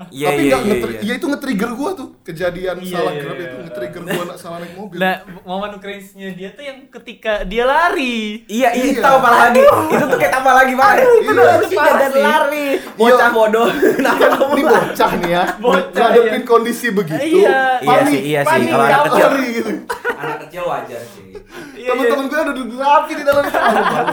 Iya 0.10 0.28
Tapi 0.30 0.40
iya 0.40 0.48
nggak 0.48 0.62
iya. 0.62 0.70
nge-tri- 0.72 0.98
iya. 0.98 1.04
ya 1.06 1.14
itu 1.14 1.26
nge-trigger 1.28 1.72
gua 1.74 1.90
tuh 1.94 2.08
kejadian 2.22 2.76
Iya, 2.78 2.94
salah 2.94 3.12
iya, 3.12 3.22
grab 3.22 3.36
iya. 3.36 3.46
itu 3.46 3.56
nge-trigger 3.62 4.02
gua 4.06 4.24
nak 4.26 4.38
salah 4.38 4.58
naik 4.58 4.74
mobil. 4.74 4.98
Nah, 4.98 5.16
momen 5.42 5.72
cringe-nya 5.78 6.30
dia 6.32 6.50
tuh 6.50 6.64
yang 6.64 6.78
ketika 6.90 7.34
dia 7.44 7.64
lari. 7.64 8.46
Iya, 8.46 8.70
iya, 8.72 8.84
itu 8.90 9.02
Iya. 9.02 9.12
apa 9.12 9.30
lagi? 9.30 9.62
Itu 9.92 10.06
tuh 10.06 10.18
kayak 10.18 10.36
apa 10.38 10.52
lagi, 10.54 10.74
Pak? 10.74 10.92
itu 10.96 11.32
parah 11.74 11.96
dan 12.02 12.14
lari. 12.16 12.68
Bocah 12.94 13.20
Iya. 13.22 13.28
bodoh. 13.30 13.68
Kenapa 13.68 14.26
kamu 14.32 14.54
ini 14.54 14.64
bocah 14.66 15.12
nih 15.16 15.30
ya, 15.30 15.44
Bocah, 15.58 16.06
ngadepin 16.06 16.36
iya. 16.38 16.48
kondisi 16.48 16.88
begitu. 16.90 17.20
Iya. 17.42 17.60
Iya 17.82 18.00
sih, 18.06 18.22
iya 18.24 18.40
sih. 18.42 18.50
panik, 18.50 18.68
Kalau 18.70 18.86
anak 18.86 19.02
kecil. 19.06 19.28
lari 19.28 19.46
gitu. 19.54 19.72
Anak 20.16 20.38
kecil 20.42 20.64
wajar 20.64 21.02
sih. 21.06 21.24
Iya, 21.76 21.90
Temen-temen 21.92 22.26
gue 22.26 22.40
udah 22.42 22.56
duduk 22.56 22.78
rapi 22.78 23.14
di 23.14 23.24
dalam 23.24 23.44
itu. 23.44 23.60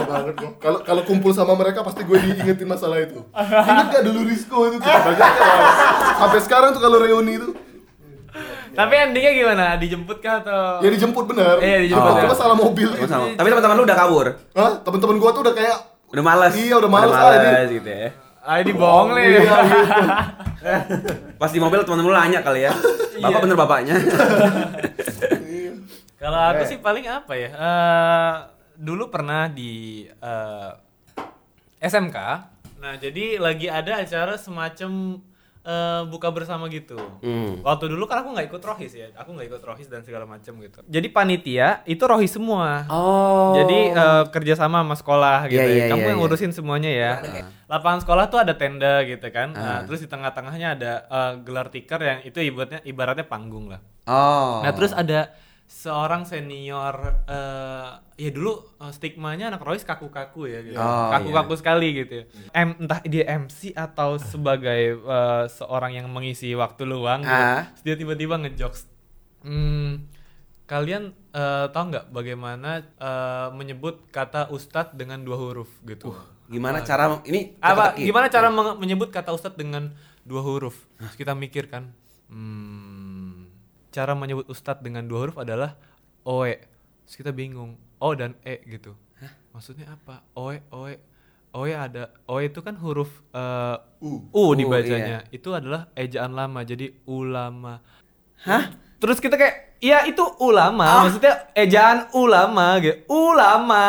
Banget. 0.05 0.35
Kalau 0.59 0.79
kalau 0.81 1.01
kumpul 1.03 1.31
sama 1.31 1.53
mereka 1.53 1.81
pasti 1.81 2.03
gue 2.03 2.13
diingetin 2.15 2.67
masalah 2.67 2.99
itu. 2.99 3.19
Ingat 3.33 3.87
gak 3.93 4.03
dulu 4.03 4.19
Rizko 4.23 4.57
itu 4.67 4.77
banyak 4.79 5.31
Sampai 6.15 6.39
sekarang 6.41 6.69
tuh 6.71 6.81
kalau 6.81 6.97
reuni 6.97 7.37
itu 7.37 7.49
Tapi 8.73 8.93
endingnya 8.99 9.31
gimana? 9.31 9.65
Dijemput 9.77 10.17
kah 10.17 10.41
atau? 10.41 10.81
ya 10.81 10.89
dijemput 10.89 11.29
bener. 11.29 11.61
Iya, 11.61 11.77
dijemput, 11.85 12.09
Cuma 12.09 12.19
ya. 12.19 12.27
masalah 12.27 12.55
mobil. 12.57 12.89
Sama 12.89 12.97
gitu. 12.97 13.05
sama. 13.07 13.25
Tapi 13.31 13.47
teman-teman 13.47 13.75
lu 13.77 13.85
udah 13.85 13.93
kabur. 13.95 14.25
Hah? 14.51 14.71
Temen-temen 14.81 15.15
gue 15.15 15.29
tuh 15.29 15.41
udah 15.41 15.53
kayak 15.53 15.77
Udah 16.09 16.23
malas. 16.23 16.51
Iya, 16.53 16.75
udah 16.77 16.89
malas, 16.89 17.09
ah, 17.11 17.21
Udah 17.27 17.37
ini. 17.61 17.77
gitu 17.77 17.89
ya. 17.89 18.09
Ah, 18.41 18.57
ini 18.59 18.71
bohong 18.71 19.09
nih. 19.13 19.25
Iya, 19.29 19.53
gitu. 19.61 20.09
Pas 21.41 21.49
di 21.49 21.59
mobil 21.61 21.79
teman-teman 21.79 22.09
lu 22.09 22.17
nanya 22.17 22.39
kali 22.41 22.65
ya. 22.65 22.73
Bapak 23.21 23.29
Iya. 23.29 23.37
bener 23.39 23.55
bapaknya. 23.55 23.95
Kalau 26.17 26.39
aku 26.49 26.63
sih 26.65 26.77
paling 26.79 27.05
apa 27.05 27.33
ya? 27.35 27.49
Eh, 27.51 28.33
dulu 28.75 29.07
pernah 29.07 29.45
di 29.45 30.01
eh, 30.07 30.69
SMK. 31.79 32.17
Nah, 32.83 32.99
jadi 32.99 33.39
lagi 33.39 33.71
ada 33.71 34.03
acara 34.03 34.35
semacam 34.35 35.23
eh, 35.63 36.01
buka 36.11 36.27
bersama 36.35 36.67
gitu. 36.67 36.99
Hmm. 37.23 37.63
Waktu 37.63 37.87
dulu 37.87 38.03
kan 38.11 38.19
aku 38.27 38.35
nggak 38.35 38.51
ikut 38.51 38.59
rohis 38.59 38.91
ya, 38.91 39.07
aku 39.15 39.31
nggak 39.31 39.47
ikut 39.47 39.63
rohis 39.63 39.87
dan 39.87 40.03
segala 40.03 40.27
macam 40.27 40.59
gitu. 40.59 40.83
Jadi 40.91 41.07
panitia 41.07 41.79
itu 41.87 42.03
rohis 42.03 42.35
semua. 42.35 42.83
Oh. 42.91 43.55
Jadi 43.55 43.95
eh, 43.95 44.23
kerjasama 44.27 44.83
sama 44.83 44.95
sekolah 44.99 45.47
gitu 45.47 45.63
Iya, 45.63 45.71
ya. 45.71 45.75
iya, 45.79 45.85
Kamu 45.95 46.03
iya, 46.03 46.09
yang 46.11 46.19
iya. 46.19 46.23
ngurusin 46.27 46.51
semuanya 46.51 46.91
ya. 46.91 47.11
Lapangan 47.71 48.03
sekolah 48.03 48.27
tuh 48.27 48.43
ada 48.43 48.59
tenda 48.59 48.99
gitu 49.07 49.31
kan. 49.31 49.55
Nah, 49.55 49.87
terus 49.87 50.03
di 50.03 50.11
tengah-tengahnya 50.11 50.67
ada 50.75 50.91
eh, 51.07 51.31
gelar 51.39 51.71
tikar 51.71 52.03
yang 52.03 52.19
itu 52.27 52.43
ibaratnya 52.43 52.83
ibaratnya 52.83 53.23
panggung 53.23 53.71
lah. 53.71 53.79
Oh. 54.03 54.59
Nah 54.59 54.75
terus 54.75 54.91
ada 54.91 55.31
seorang 55.73 56.21
senior 56.21 57.25
eh 57.25 57.89
ya 58.13 58.29
dulu 58.29 58.77
eh, 58.77 58.93
stigmanya 58.93 59.49
anak 59.49 59.65
Royce 59.65 59.81
kaku-kaku 59.81 60.45
ya 60.45 60.61
gitu. 60.61 60.77
Oh, 60.77 61.09
kaku-kaku 61.09 61.53
sekali 61.57 61.97
gitu. 61.97 62.21
ya. 62.21 62.25
M, 62.53 62.77
entah 62.77 63.01
dia 63.01 63.25
MC 63.25 63.73
atau 63.73 64.21
sebagai 64.21 65.01
eh, 65.01 65.45
seorang 65.49 65.97
yang 65.97 66.07
mengisi 66.13 66.53
waktu 66.53 66.85
luang 66.85 67.25
gitu. 67.25 67.33
Ah. 67.33 67.73
Terus 67.73 67.83
dia 67.83 67.95
tiba-tiba 67.97 68.37
ngejokes. 68.37 68.85
Hmm, 69.41 70.05
kalian 70.69 71.09
eh, 71.33 71.65
tahu 71.73 71.83
nggak 71.89 72.05
bagaimana 72.13 72.69
eh, 72.85 73.47
menyebut 73.57 74.13
kata 74.13 74.53
ustadz 74.53 74.93
dengan 74.93 75.25
dua 75.25 75.41
huruf 75.41 75.73
gitu? 75.83 76.13
Gimana 76.53 76.85
cara 76.85 77.17
ini 77.25 77.57
apa 77.57 77.97
teka-teki? 77.97 78.05
gimana 78.05 78.25
cara 78.29 78.47
menge- 78.53 78.77
menyebut 78.77 79.09
kata 79.09 79.33
ustadz 79.33 79.57
dengan 79.57 79.89
dua 80.21 80.45
huruf 80.45 80.77
Terus 81.01 81.17
kita 81.17 81.33
mikir 81.33 81.65
kan 81.65 81.89
hmm, 82.29 82.92
cara 83.93 84.17
menyebut 84.17 84.49
ustadz 84.49 84.81
dengan 84.81 85.05
dua 85.05 85.29
huruf 85.29 85.37
adalah 85.37 85.77
oe. 86.25 86.57
Terus 87.05 87.15
kita 87.21 87.29
bingung 87.29 87.77
o 88.01 88.09
dan 88.17 88.33
e 88.41 88.65
gitu. 88.65 88.97
Maksudnya 89.53 89.93
apa? 89.93 90.25
Oe 90.33 90.65
oe. 90.73 90.97
Oe 91.53 91.71
ada 91.77 92.09
oe 92.25 92.49
itu 92.49 92.65
kan 92.65 92.73
huruf 92.81 93.21
eh, 93.29 93.77
u. 94.01 94.25
U, 94.33 94.57
dibacanya. 94.57 95.21
itu 95.29 95.53
adalah 95.53 95.93
ejaan 95.93 96.33
lama 96.33 96.65
jadi 96.65 96.89
ulama. 97.05 97.77
Hah? 98.49 98.73
Terus 98.97 99.21
kita 99.21 99.37
kayak 99.37 99.77
iya 99.77 100.09
itu 100.09 100.25
ulama. 100.41 101.05
Maksudnya 101.05 101.53
ejaan 101.53 102.09
ulama 102.17 102.81
gitu 102.81 102.97
ulama. 103.13 103.85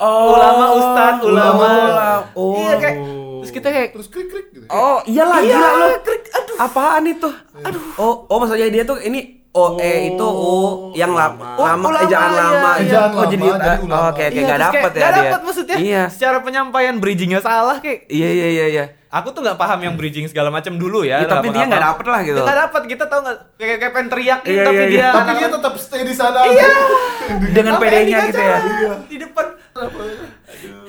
Oh, 0.00 0.32
ulama 0.32 0.64
ustadz 0.80 1.26
ulama, 1.28 1.68
ulama. 1.68 2.08
Oh. 2.32 2.56
iya 2.56 2.80
kayak 2.80 2.96
terus 3.44 3.52
kita 3.52 3.68
kayak 3.68 3.88
Terus 3.92 4.08
krik 4.08 4.28
krik 4.32 4.46
gitu. 4.56 4.66
Oh, 4.72 5.04
iyalah 5.04 5.44
Iya, 5.44 5.52
gila 5.52 5.70
lu. 5.76 5.88
Apaan 6.56 7.04
itu? 7.04 7.28
Aduh. 7.58 7.82
Oh, 7.96 8.14
oh 8.26 8.38
maksudnya 8.38 8.68
dia 8.68 8.82
tuh 8.82 8.98
ini 8.98 9.20
OE 9.50 10.10
itu 10.10 10.26
U 10.26 10.54
yang 10.92 11.10
la- 11.10 11.30
lama, 11.30 11.54
ulama, 11.56 12.02
ejaan 12.02 12.26
iya, 12.28 12.40
lama. 12.40 12.70
iya. 12.74 12.82
Ejaan 12.84 13.10
Oh, 13.12 13.24
jadi 13.24 13.44
lama, 13.44 13.54
jadi 13.56 13.70
oh, 13.72 13.86
ulama. 13.86 14.02
oke 14.04 14.10
oke 14.10 14.24
Iya, 14.26 14.42
nggak 14.42 14.58
terus 14.58 14.66
dapet 14.66 14.90
kayak 14.90 14.98
ya 14.98 15.06
dia. 15.06 15.22
dapet 15.22 15.40
maksudnya 15.40 15.76
Iya. 15.78 16.02
secara 16.08 16.36
penyampaian 16.40 16.94
bridgingnya 16.96 17.38
salah 17.40 17.76
kayak 17.78 17.98
Iya 18.08 18.28
iya 18.32 18.48
iya 18.50 18.66
iya. 18.68 18.84
aku 19.08 19.30
tuh 19.30 19.46
nggak 19.46 19.54
paham 19.54 19.78
yang 19.80 19.94
bridging 19.94 20.26
segala 20.26 20.50
macam 20.50 20.74
dulu 20.74 21.06
ya 21.06 21.22
Iya, 21.22 21.30
tapi 21.30 21.46
dia 21.48 21.64
nggak 21.64 21.84
dapet 21.86 22.06
lah 22.08 22.20
gitu. 22.24 22.34
Dia 22.34 22.44
nggak 22.44 22.60
dapet 22.60 22.82
kita 22.88 23.04
tahu 23.06 23.20
nggak 23.22 23.38
kayak 23.54 23.76
kayak 23.78 23.92
pengen 23.94 24.08
teriakin 24.10 24.50
Iya, 24.50 24.64
tapi 24.64 24.74
iya, 24.76 24.84
dia 24.84 24.98
iya. 24.98 25.08
Tapi 25.14 25.30
dia 25.32 25.48
tetap 25.48 25.72
stay 25.76 26.02
di 26.02 26.14
sana. 26.14 26.38
Iya. 26.42 26.66
Dengan 27.48 27.72
pedenya 27.78 28.18
gitu 28.26 28.42
ya. 28.42 28.58
di 29.06 29.16
depan 29.18 29.46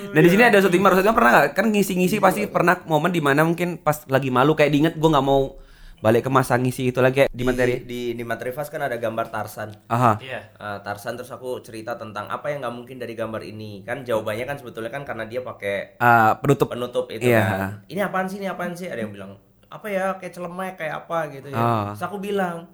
Nah 0.07 0.21
di 0.21 0.29
sini 0.29 0.43
ada 0.43 0.59
Sutimar, 0.59 0.93
Sutimar 0.93 1.13
pernah 1.13 1.31
nggak? 1.33 1.47
Kan 1.53 1.65
ngisi-ngisi 1.69 2.17
pasti 2.17 2.45
pernah 2.45 2.77
momen 2.83 3.09
di 3.09 3.19
mana 3.19 3.41
mungkin 3.41 3.77
pas 3.77 4.05
lagi 4.05 4.29
malu 4.29 4.53
kayak 4.53 4.69
diinget 4.69 4.93
gue 4.93 5.09
nggak 5.09 5.25
mau 5.25 5.57
balik 5.97 6.21
ke 6.21 6.29
masa 6.29 6.53
ngisi 6.55 6.91
itu 6.91 6.99
lagi 6.99 7.23
kayak 7.23 7.29
di 7.31 7.41
materi. 7.41 7.81
di 7.81 8.13
di 8.13 8.21
materi 8.21 8.51
Fast 8.51 8.69
kan 8.69 8.77
ada 8.79 8.93
gambar 8.95 9.25
Tarsan 9.27 9.73
Aha. 9.87 10.19
iya 10.19 10.53
Eh, 10.53 10.77
Tarsan 10.79 11.15
terus 11.15 11.31
aku 11.31 11.57
cerita 11.59 11.95
tentang 11.95 12.29
apa 12.29 12.45
yang 12.47 12.61
nggak 12.61 12.75
mungkin 12.75 12.95
dari 12.95 13.13
gambar 13.13 13.41
ini 13.41 13.81
kan 13.81 14.03
jawabannya 14.03 14.45
kan 14.45 14.55
sebetulnya 14.55 14.91
kan 14.91 15.01
karena 15.01 15.25
dia 15.25 15.41
pakai 15.41 15.97
Ah, 15.97 16.37
penutup. 16.37 16.69
penutup 16.69 17.09
itu 17.09 17.25
Iya. 17.25 17.41
kan 17.41 17.59
ini 17.87 17.99
apaan 17.99 18.27
sih 18.27 18.37
ini 18.37 18.45
apaan 18.45 18.75
sih 18.75 18.85
ada 18.85 19.01
yang 19.01 19.09
bilang 19.09 19.33
apa 19.65 19.87
ya 19.87 20.13
kayak 20.15 20.29
celemek 20.31 20.73
kayak 20.77 20.95
apa 20.99 21.17
gitu 21.31 21.47
ya 21.49 21.57
Ah. 21.57 21.85
terus 21.89 22.03
aku 22.03 22.17
bilang 22.19 22.69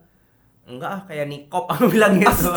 enggak 0.62 0.89
ah 0.89 1.02
kayak 1.04 1.26
nikop 1.28 1.65
aku 1.67 1.89
bilang 1.89 2.15
gitu 2.15 2.54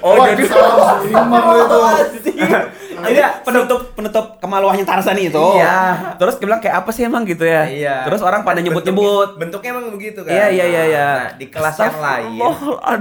Oh, 0.00 0.14
jadi 0.26 0.42
salah 0.44 1.00
itu. 1.00 1.78
Ini 3.04 3.20
penutup 3.44 3.92
penutup 3.92 4.40
kemaluannya 4.40 4.82
Tarzan 4.82 5.16
itu. 5.16 5.38
Iya. 5.56 6.16
Terus 6.16 6.34
dia 6.36 6.46
bilang 6.46 6.60
kayak 6.60 6.76
apa 6.84 6.90
sih 6.90 7.04
emang 7.04 7.22
gitu 7.24 7.44
ya? 7.44 7.68
Iya. 7.68 7.96
Terus 8.04 8.20
orang 8.20 8.42
pada 8.42 8.60
nyebut-nyebut. 8.60 9.36
bentuknya, 9.36 9.40
bentuknya 9.40 9.70
emang 9.72 9.86
begitu 9.92 10.20
kan 10.20 10.32
Iya, 10.32 10.46
iya, 10.50 10.64
iya, 10.64 10.82
iya. 10.84 11.06
nah 11.06 11.30
di 11.34 11.46
kelas 11.48 11.76
yang 11.78 11.98
lain 11.98 12.28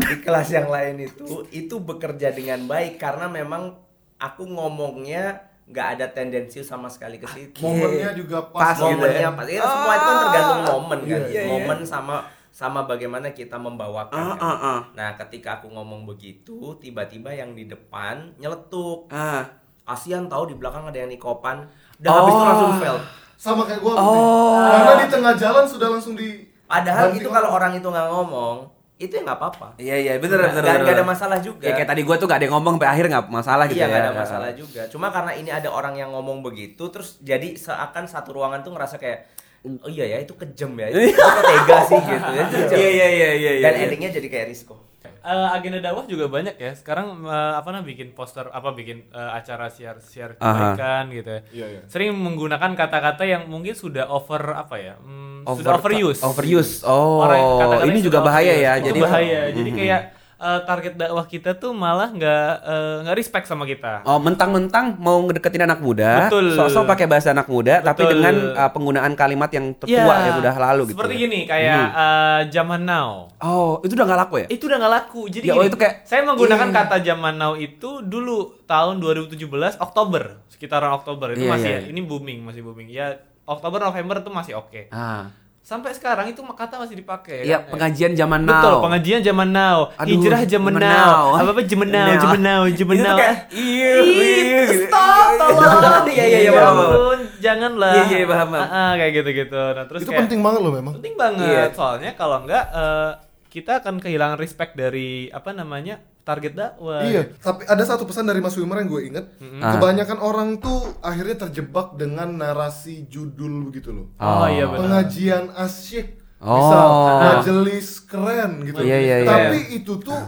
di 0.03 0.15
kelas 0.19 0.49
yang 0.51 0.67
lain 0.67 0.95
itu 1.01 1.25
itu 1.51 1.75
bekerja 1.79 2.27
dengan 2.31 2.59
baik 2.63 2.97
karena 2.97 3.25
memang 3.27 3.75
aku 4.17 4.43
ngomongnya 4.45 5.39
nggak 5.63 5.87
ada 5.97 6.05
tendensius 6.11 6.67
sama 6.67 6.91
sekali 6.91 7.15
ke 7.15 7.27
situ 7.27 7.55
Momennya 7.57 8.11
juga 8.13 8.43
pas, 8.51 8.75
Pas 8.75 8.77
gitu 8.77 8.99
momennya 8.99 9.23
ya. 9.23 9.31
pas 9.31 9.47
ya, 9.47 9.63
semua 9.63 9.93
itu 9.95 10.03
kan 10.03 10.17
tergantung 10.21 10.61
momen 10.67 10.99
kan 11.01 11.21
Iya, 11.23 11.27
iya, 11.31 11.43
momen 11.47 11.79
sama 11.81 12.15
sama 12.53 12.85
bagaimana 12.85 13.33
kita 13.33 13.57
membawakan 13.57 14.13
Ah, 14.13 14.29
kan. 14.31 14.45
ah, 14.45 14.57
ah. 14.63 14.79
nah 14.93 15.09
ketika 15.17 15.57
aku 15.57 15.67
ngomong 15.67 16.05
begitu 16.05 16.53
tiba-tiba 16.77 17.27
yang 17.29 17.51
di 17.51 17.65
depan 17.65 18.29
nyeletuk 18.37 19.09
Ah. 19.09 19.41
kasihan 19.83 20.23
tahu 20.25 20.47
di 20.47 20.55
belakang 20.55 20.85
ada 20.85 20.95
yang 20.95 21.09
nikopan 21.09 21.65
dan 21.97 22.09
Oh. 22.09 22.17
habis 22.21 22.31
itu 22.31 22.45
langsung 22.45 22.73
fail 22.79 22.97
Sama 23.35 23.65
kayak 23.65 23.81
gua. 23.81 23.93
Oh. 23.93 24.55
Karena 24.63 24.93
di 24.95 25.07
tengah 25.09 25.33
jalan 25.33 25.65
sudah 25.65 25.89
langsung 25.89 26.13
di 26.13 26.45
padahal 26.63 27.11
itu 27.11 27.27
kalau 27.27 27.51
orang 27.51 27.73
itu 27.73 27.83
nggak 27.83 28.07
ngomong 28.07 28.69
itu 28.95 29.09
ya 29.11 29.21
nggak 29.21 29.35
apa-apa 29.35 29.67
Iya 29.75 29.95
iya 29.99 30.13
bener 30.15 30.39
Nggak- 30.39 30.53
bener. 30.55 30.79
nggak 30.79 30.95
ada 30.95 31.03
masalah 31.03 31.37
juga. 31.37 31.65
Ya 31.65 31.73
kayak 31.73 31.89
tadi 31.89 32.01
gua 32.01 32.15
tuh 32.15 32.23
gak 32.23 32.37
ada 32.37 32.45
yang 32.47 32.55
ngomong 32.55 32.77
sampai 32.77 32.89
akhir 32.89 33.05
nggak 33.09 33.25
masalah 33.27 33.63
gitu 33.65 33.75
iya 33.75 33.83
ya. 33.83 33.89
nggak 33.89 34.03
ada 34.05 34.13
masalah 34.15 34.49
juga 34.53 34.81
cuma 34.87 35.07
karena 35.09 35.31
ini 35.33 35.49
ada 35.49 35.67
orang 35.67 35.93
yang 35.93 36.09
ngomong 36.09 36.39
begitu 36.39 36.83
terus 36.87 37.17
jadi 37.19 37.51
seakan 37.53 38.05
satu 38.05 38.31
ruangan 38.31 38.61
tuh 38.61 38.71
ngerasa 38.71 38.95
kayak 38.95 39.27
oh 39.63 39.87
iya 39.87 40.05
ya 40.05 40.17
itu 40.19 40.33
kejam 40.33 40.75
ya 40.75 40.87
itu 40.87 41.15
kok 41.15 41.41
tega 41.41 41.77
sih 41.87 41.99
gitu 42.01 42.29
ya 42.29 42.43
itu. 42.43 42.57
Iya 42.73 42.89
iya 42.89 43.07
iya 43.07 43.07
iya. 43.09 43.51
iya, 43.53 43.61
dan 43.61 43.73
iya. 43.73 43.83
endingnya 43.87 44.09
jadi 44.11 44.27
kayak 44.29 44.47
Risco 44.49 44.75
Eh, 45.23 45.47
agenda 45.55 45.79
dakwah 45.79 46.03
juga 46.03 46.27
banyak 46.27 46.59
ya 46.59 46.75
sekarang 46.75 47.23
eh, 47.23 47.53
apa 47.55 47.71
namanya 47.71 47.87
bikin 47.87 48.11
poster 48.11 48.43
apa 48.43 48.75
bikin 48.75 49.07
eh, 49.07 49.31
acara 49.31 49.71
siar 49.71 50.03
siar 50.03 50.35
kebaikan 50.35 51.07
gitu 51.09 51.29
ya 51.29 51.41
Iya, 51.49 51.67
iya. 51.69 51.81
sering 51.87 52.11
menggunakan 52.11 52.75
kata-kata 52.75 53.23
yang 53.23 53.47
mungkin 53.47 53.71
sudah 53.71 54.03
over 54.05 54.51
apa 54.51 54.75
ya 54.75 54.99
hmm, 54.99 55.47
Over- 55.47 55.63
sudah 55.63 55.79
overuse 55.79 56.19
Overuse. 56.19 56.83
Oh. 56.83 57.23
Orang 57.23 57.39
kata-katanya 57.39 57.87
ini 57.89 58.01
juga 58.01 58.19
bahaya 58.19 58.51
overuse. 58.51 58.67
ya. 58.67 58.71
Itu 58.73 58.85
Jadi 58.85 58.99
bahaya 58.99 59.39
jadi 59.49 59.69
Mhm. 59.71 59.77
kayak 59.79 60.01
eh, 60.43 60.61
target 60.61 60.93
dakwah 60.93 61.23
kita 61.23 61.55
tuh 61.55 61.71
malah 61.71 62.09
nggak 62.09 62.47
eh, 62.61 62.95
nggak 63.01 63.15
respect 63.15 63.45
sama 63.45 63.63
kita 63.63 64.03
Oh, 64.03 64.17
mentang-mentang 64.17 64.97
mau 64.97 65.17
ngedeketin 65.21 65.63
anak 65.63 65.79
muda, 65.79 66.27
Betul. 66.27 66.51
sosok 66.51 66.83
pakai 66.85 67.05
bahasa 67.05 67.31
anak 67.31 67.47
muda, 67.47 67.79
tapi 67.79 68.03
Betul. 68.03 68.11
dengan 68.13 68.35
uh, 68.53 68.69
penggunaan 68.69 69.13
kalimat 69.13 69.47
yang 69.49 69.71
tertua 69.73 69.95
Iya. 69.95 70.27
yang 70.27 70.35
udah 70.37 70.55
lalu 70.61 70.81
gitu. 70.85 70.93
seperti 70.93 71.13
ya. 71.13 71.21
gini 71.21 71.39
kayak 71.45 71.75
eh, 71.89 72.41
zaman 72.49 72.81
now 72.83 73.31
Oh, 73.39 73.79
itu 73.81 73.93
udah 73.93 74.05
gak 74.05 74.19
laku 74.21 74.35
ya? 74.37 74.47
itu 74.49 74.63
udah 74.65 74.77
nggak 74.77 74.93
laku 74.93 75.21
jadi 75.27 75.45
Ya, 75.45 75.53
oh, 75.53 75.57
gini, 75.57 75.69
itu 75.69 75.77
kayak- 75.77 75.97
saya 76.03 76.21
menggunakan 76.23 76.67
Iya. 76.67 76.75
kata 76.77 76.95
zaman 77.01 77.33
now 77.35 77.53
itu 77.55 77.89
dulu 78.01 78.37
tahun 78.65 78.99
2017 78.99 79.39
Oktober 79.77 80.23
sekitaran 80.47 80.91
Oktober 80.93 81.31
itu 81.31 81.43
Iya, 81.43 81.51
masih 81.51 81.71
iya. 81.71 81.79
ini 81.87 82.01
booming 82.01 82.43
masih 82.43 82.61
booming 82.61 82.87
ya 82.87 83.15
Oktober 83.43 83.79
November 83.81 84.17
itu 84.17 84.29
masih 84.29 84.53
oke 84.55 84.87
Ah. 84.89 85.27
Sampai 85.63 85.95
sekarang 85.95 86.27
itu 86.27 86.43
kata 86.43 86.75
masih 86.75 86.91
dipakai 86.93 87.41
Iya, 87.41 87.63
kan? 87.63 87.71
pengajian 87.71 88.11
zaman 88.13 88.43
now. 88.43 88.51
betul 88.53 88.73
pengajian 88.83 89.21
zaman 89.23 89.49
now 89.49 89.77
Aduh, 89.95 90.11
hijrah 90.11 90.41
zaman 90.43 90.51
zaman 90.69 90.73
now 90.75 90.91
now. 91.31 91.39
apa 91.39 91.49
apa 91.49 91.61
zaman 91.63 91.87
now 91.87 92.03
Now. 92.05 92.19
zaman 92.19 92.41
now 92.41 92.61
zaman 92.67 92.75
Itu 92.93 92.99
tuh 92.99 93.07
now 93.07 93.17
kayak, 93.17 93.37
iya, 93.49 93.91
iya, 93.97 94.59
gitu. 94.61 94.73
stop 94.85 95.27
tolong 95.39 96.03
Iya, 96.05 96.25
iya, 96.25 96.39
iya, 96.41 96.51
Ya 96.51 96.61
ampun, 96.67 97.19
janganlah 97.39 97.95
Iya, 97.95 98.03
iya, 98.13 98.27
paham, 98.27 98.47
paham. 98.49 98.59
Ah, 98.61 98.75
ah, 98.75 98.91
kayak 98.93 99.11
gitu 99.15 99.29
gitu 99.33 99.61
nah 99.71 99.83
terus 99.85 100.01
itu 100.03 100.11
kayak, 100.11 100.21
penting 100.21 100.39
banget 100.41 100.59
loh 100.59 100.73
memang. 100.73 100.93
penting 100.99 101.15
banget 101.15 101.47
Iya. 101.47 101.63
soalnya 101.71 102.11
kalau 102.13 102.37
enggak 102.43 102.65
eh, 102.69 103.11
kita 103.47 103.71
akan 103.79 103.95
kehilangan 103.97 104.35
respect 104.35 104.73
dari 104.73 105.09
apa 105.29 105.49
namanya 105.49 106.03
target 106.23 106.53
dakwah 106.53 107.03
Iya, 107.03 107.35
tapi 107.37 107.63
ada 107.63 107.83
satu 107.83 108.03
pesan 108.03 108.23
dari 108.23 108.39
Mas 108.39 108.55
Wimar 108.55 108.79
yang 108.79 108.87
gue 108.87 109.01
inget. 109.05 109.25
Ah. 109.57 109.75
Kebanyakan 109.75 110.17
orang 110.17 110.49
tuh 110.57 110.79
akhirnya 110.99 111.35
terjebak 111.37 111.93
dengan 111.93 112.31
narasi 112.33 113.05
judul 113.05 113.67
begitu 113.67 113.91
loh. 113.91 114.07
oh, 114.15 114.47
iya 114.47 114.65
benar 114.65 114.79
Pengajian 114.79 115.51
asyik, 115.53 116.07
Oh. 116.39 116.51
misal 116.53 116.87
majelis 117.21 117.87
keren 118.01 118.51
gitu. 118.61 118.79
Iya, 118.81 118.97
iya, 118.97 119.15
iya. 119.21 119.29
Tapi 119.29 119.59
itu 119.73 119.95
tuh 119.97 120.19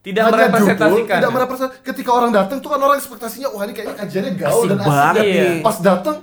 Tidak 0.00 0.20
hanya 0.22 0.32
merepresentasikan. 0.34 1.00
judul, 1.00 1.16
tidak 1.18 1.32
merepresentasikan. 1.32 1.80
Ketika 1.82 2.10
orang 2.12 2.30
datang 2.30 2.56
tuh 2.58 2.68
kan 2.68 2.76
orang 2.78 2.96
ekspektasinya 2.98 3.48
wah 3.48 3.64
ini 3.64 3.72
kayaknya 3.72 3.96
kajiannya 3.96 4.32
gaul 4.34 4.52
Asik 4.58 4.68
dan 4.68 4.78
asik. 4.78 4.88
banget 4.90 5.24
nih. 5.24 5.56
Pas 5.60 5.76
datang 5.80 6.16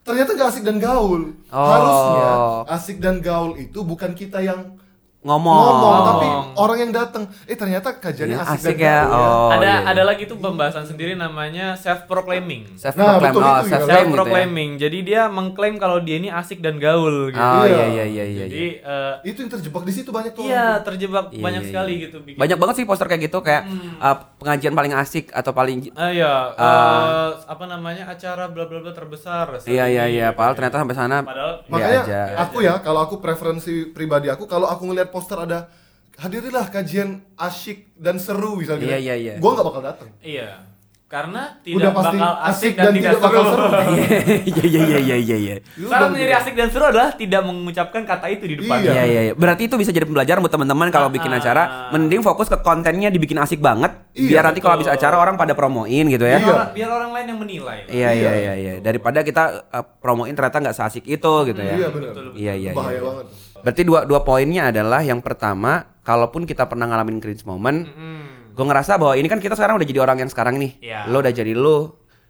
ternyata 0.00 0.30
gak 0.32 0.48
asik 0.48 0.62
dan 0.62 0.76
gaul. 0.78 1.22
Oh. 1.48 1.58
Harusnya 1.68 2.30
asik 2.70 2.96
dan 2.98 3.18
gaul 3.18 3.54
itu 3.56 3.82
bukan 3.82 4.14
kita 4.14 4.38
yang 4.40 4.77
Ngomong. 5.20 5.50
ngomong, 5.50 5.96
tapi 6.06 6.26
orang 6.54 6.78
yang 6.78 6.92
datang. 6.92 7.26
Eh 7.44 7.52
ternyata 7.52 7.90
kajiannya 7.92 8.34
Iya, 8.34 8.46
asik, 8.46 8.54
asik 8.62 8.76
dan 8.76 8.78
ya. 8.80 8.98
gaul 9.02 9.18
Oh, 9.18 9.50
ada 9.50 9.58
iya, 9.58 9.74
iya. 9.74 9.90
ada 9.90 10.02
lagi 10.04 10.22
tuh 10.24 10.38
pembahasan 10.38 10.84
sendiri 10.84 11.12
namanya 11.14 11.74
self 11.74 12.06
proclaiming 12.06 12.70
self 12.72 12.94
Nah, 12.94 13.18
proclaim. 13.18 13.26
betul 13.28 13.42
oh, 13.42 13.50
itu 13.50 13.58
ya. 13.58 13.58
self 13.58 13.66
self 13.74 13.82
claim 13.84 13.98
gitu 13.98 14.06
ya. 14.06 14.16
proclaiming 14.16 14.70
jadi 14.76 14.98
dia 15.02 15.22
mengklaim 15.26 15.74
kalau 15.76 15.98
dia 15.98 16.16
ini 16.16 16.30
asik 16.30 16.58
dan 16.58 16.78
gaul 16.78 17.28
gitu 17.28 17.42
Oh, 17.42 17.60
Iya. 17.60 17.66
iya 17.66 17.84
iya 17.84 18.04
iya 18.06 18.24
iya. 18.24 18.44
jadi 18.46 18.64
eh, 18.78 19.14
Itu 19.26 19.38
yang 19.40 19.50
terjebak 19.52 19.82
di 19.82 19.92
situ 19.92 20.08
banyak 20.08 20.32
tuh. 20.32 20.44
iya 20.44 20.66
terjebak 20.78 21.24
Iya, 21.28 21.42
banyak 21.42 21.62
iya, 21.62 21.68
sekali 21.68 21.92
iya. 21.92 22.02
gitu 22.04 22.16
bikin 22.20 22.38
Banyak 22.38 22.56
banget 22.56 22.74
sih 22.76 22.84
poster 22.84 23.06
kayak 23.06 23.22
gitu 23.24 23.38
kayak 23.40 23.62
uh, 23.98 24.16
pengajian 24.38 24.72
paling 24.72 24.94
asik 24.94 25.30
atau 25.30 25.50
paling 25.50 25.90
Ah 25.92 26.10
iya, 26.10 26.54
Ah. 26.54 26.62
eh, 26.62 27.30
apa 27.44 27.64
namanya 27.66 28.06
acara 28.06 28.46
bla 28.46 28.64
bla 28.64 28.78
bla 28.78 28.92
terbesar. 28.92 29.50
Iya 29.60 29.84
iya 29.84 30.04
iya, 30.06 30.26
gitu 30.26 30.36
padahal 30.36 30.52
ya. 30.52 30.56
ternyata 30.56 30.76
sampai 30.78 30.96
sana 30.96 31.16
Padahal 31.20 31.52
Makanya 31.66 32.00
aja. 32.00 32.20
aku 32.40 32.56
ya, 32.60 32.74
kalau 32.78 33.00
aku 33.00 33.18
preferensi 33.18 33.74
pribadi 33.88 34.28
aku, 34.28 34.46
kalau 34.46 34.66
aku 34.66 34.86
ngelihat 35.08 35.10
poster 35.10 35.38
ada 35.40 35.58
hadirilah 36.20 36.66
kajian 36.68 37.24
asyik 37.34 37.88
dan 37.96 38.20
seru 38.20 38.60
misalnya. 38.60 38.84
Iya, 38.84 38.98
iya, 39.00 39.14
iya. 39.16 39.32
Gue 39.40 39.50
nggak 39.50 39.66
bakal 39.66 39.82
datang. 39.82 40.08
iya. 40.20 40.68
Karena 41.08 41.56
Udah 41.64 41.72
tidak 41.72 41.92
pasti 41.96 42.16
bakal 42.20 42.34
asik 42.52 42.72
dan 42.76 42.92
tidak 42.92 43.12
seru. 43.16 43.24
bakal 43.24 43.42
seru. 43.48 43.66
Iya 44.44 44.64
iya 44.68 44.80
iya 44.84 44.98
iya 45.00 45.16
iya 45.16 45.36
iya. 45.40 45.54
Syarat 45.72 46.12
menjadi 46.12 46.32
asik 46.36 46.52
dan 46.52 46.68
seru 46.68 46.84
adalah 46.84 47.16
tidak 47.16 47.40
mengucapkan 47.48 48.04
kata 48.04 48.28
itu 48.28 48.44
di 48.44 48.54
depan. 48.60 48.76
Iya. 48.84 48.92
Iya 48.92 49.02
iya 49.08 49.20
iya. 49.24 49.32
Berarti 49.32 49.72
itu 49.72 49.80
bisa 49.80 49.88
jadi 49.88 50.04
pembelajaran 50.04 50.44
buat 50.44 50.52
teman-teman 50.52 50.92
kalau 50.92 51.08
bikin 51.08 51.32
Ah. 51.32 51.40
acara, 51.40 51.62
mending 51.96 52.20
fokus 52.20 52.52
ke 52.52 52.60
kontennya 52.60 53.08
dibikin 53.08 53.40
asik 53.40 53.56
banget, 53.56 53.88
Iya, 54.12 54.36
biar 54.36 54.52
nanti 54.52 54.60
kalau 54.60 54.76
habis 54.76 54.84
acara 54.84 55.16
orang 55.16 55.40
pada 55.40 55.56
promoin 55.56 56.04
gitu 56.12 56.28
ya. 56.28 56.44
Biar, 56.44 56.52
orang, 56.52 56.70
biar 56.76 56.90
orang 56.92 57.10
lain 57.16 57.26
yang 57.32 57.40
menilai. 57.40 57.78
Iya 57.88 58.10
iya 58.12 58.32
iya 58.36 58.52
iya. 58.52 58.72
Daripada 58.84 59.24
kita 59.24 59.64
uh, 59.64 59.84
promoin 60.04 60.36
ternyata 60.36 60.60
nggak 60.60 60.76
seasik 60.76 61.08
itu 61.08 61.32
gitu 61.48 61.56
ya. 61.64 61.72
Iya 61.72 61.88
benar. 61.88 62.12
Iya 62.36 62.52
iya. 62.52 62.70
Bahaya 62.76 63.00
iya. 63.00 63.08
banget. 63.08 63.26
Berarti 63.62 63.82
dua 63.82 64.04
dua 64.04 64.20
poinnya 64.22 64.70
adalah 64.70 65.02
yang 65.02 65.20
pertama, 65.20 65.98
kalaupun 66.02 66.44
kita 66.44 66.64
pernah 66.64 66.88
ngalamin 66.88 67.18
cringe 67.18 67.44
moment, 67.44 67.84
Hmm. 67.84 68.54
gue 68.54 68.64
ngerasa 68.64 68.98
bahwa 68.98 69.14
ini 69.14 69.28
kan 69.28 69.38
kita 69.38 69.54
sekarang 69.54 69.78
udah 69.78 69.86
jadi 69.86 70.00
orang 70.02 70.18
yang 70.24 70.30
sekarang 70.30 70.58
nih. 70.58 70.72
Iya. 70.82 71.00
Lo 71.06 71.20
udah 71.20 71.30
jadi 71.30 71.52
lo, 71.54 71.78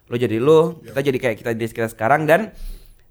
lo 0.05 0.15
jadi 0.15 0.37
lo, 0.37 0.81
kita 0.83 0.99
jadi 0.99 1.17
kayak 1.17 1.35
kita 1.39 1.51
di 1.53 1.65
kita 1.65 1.89
sekarang 1.89 2.29
dan 2.29 2.53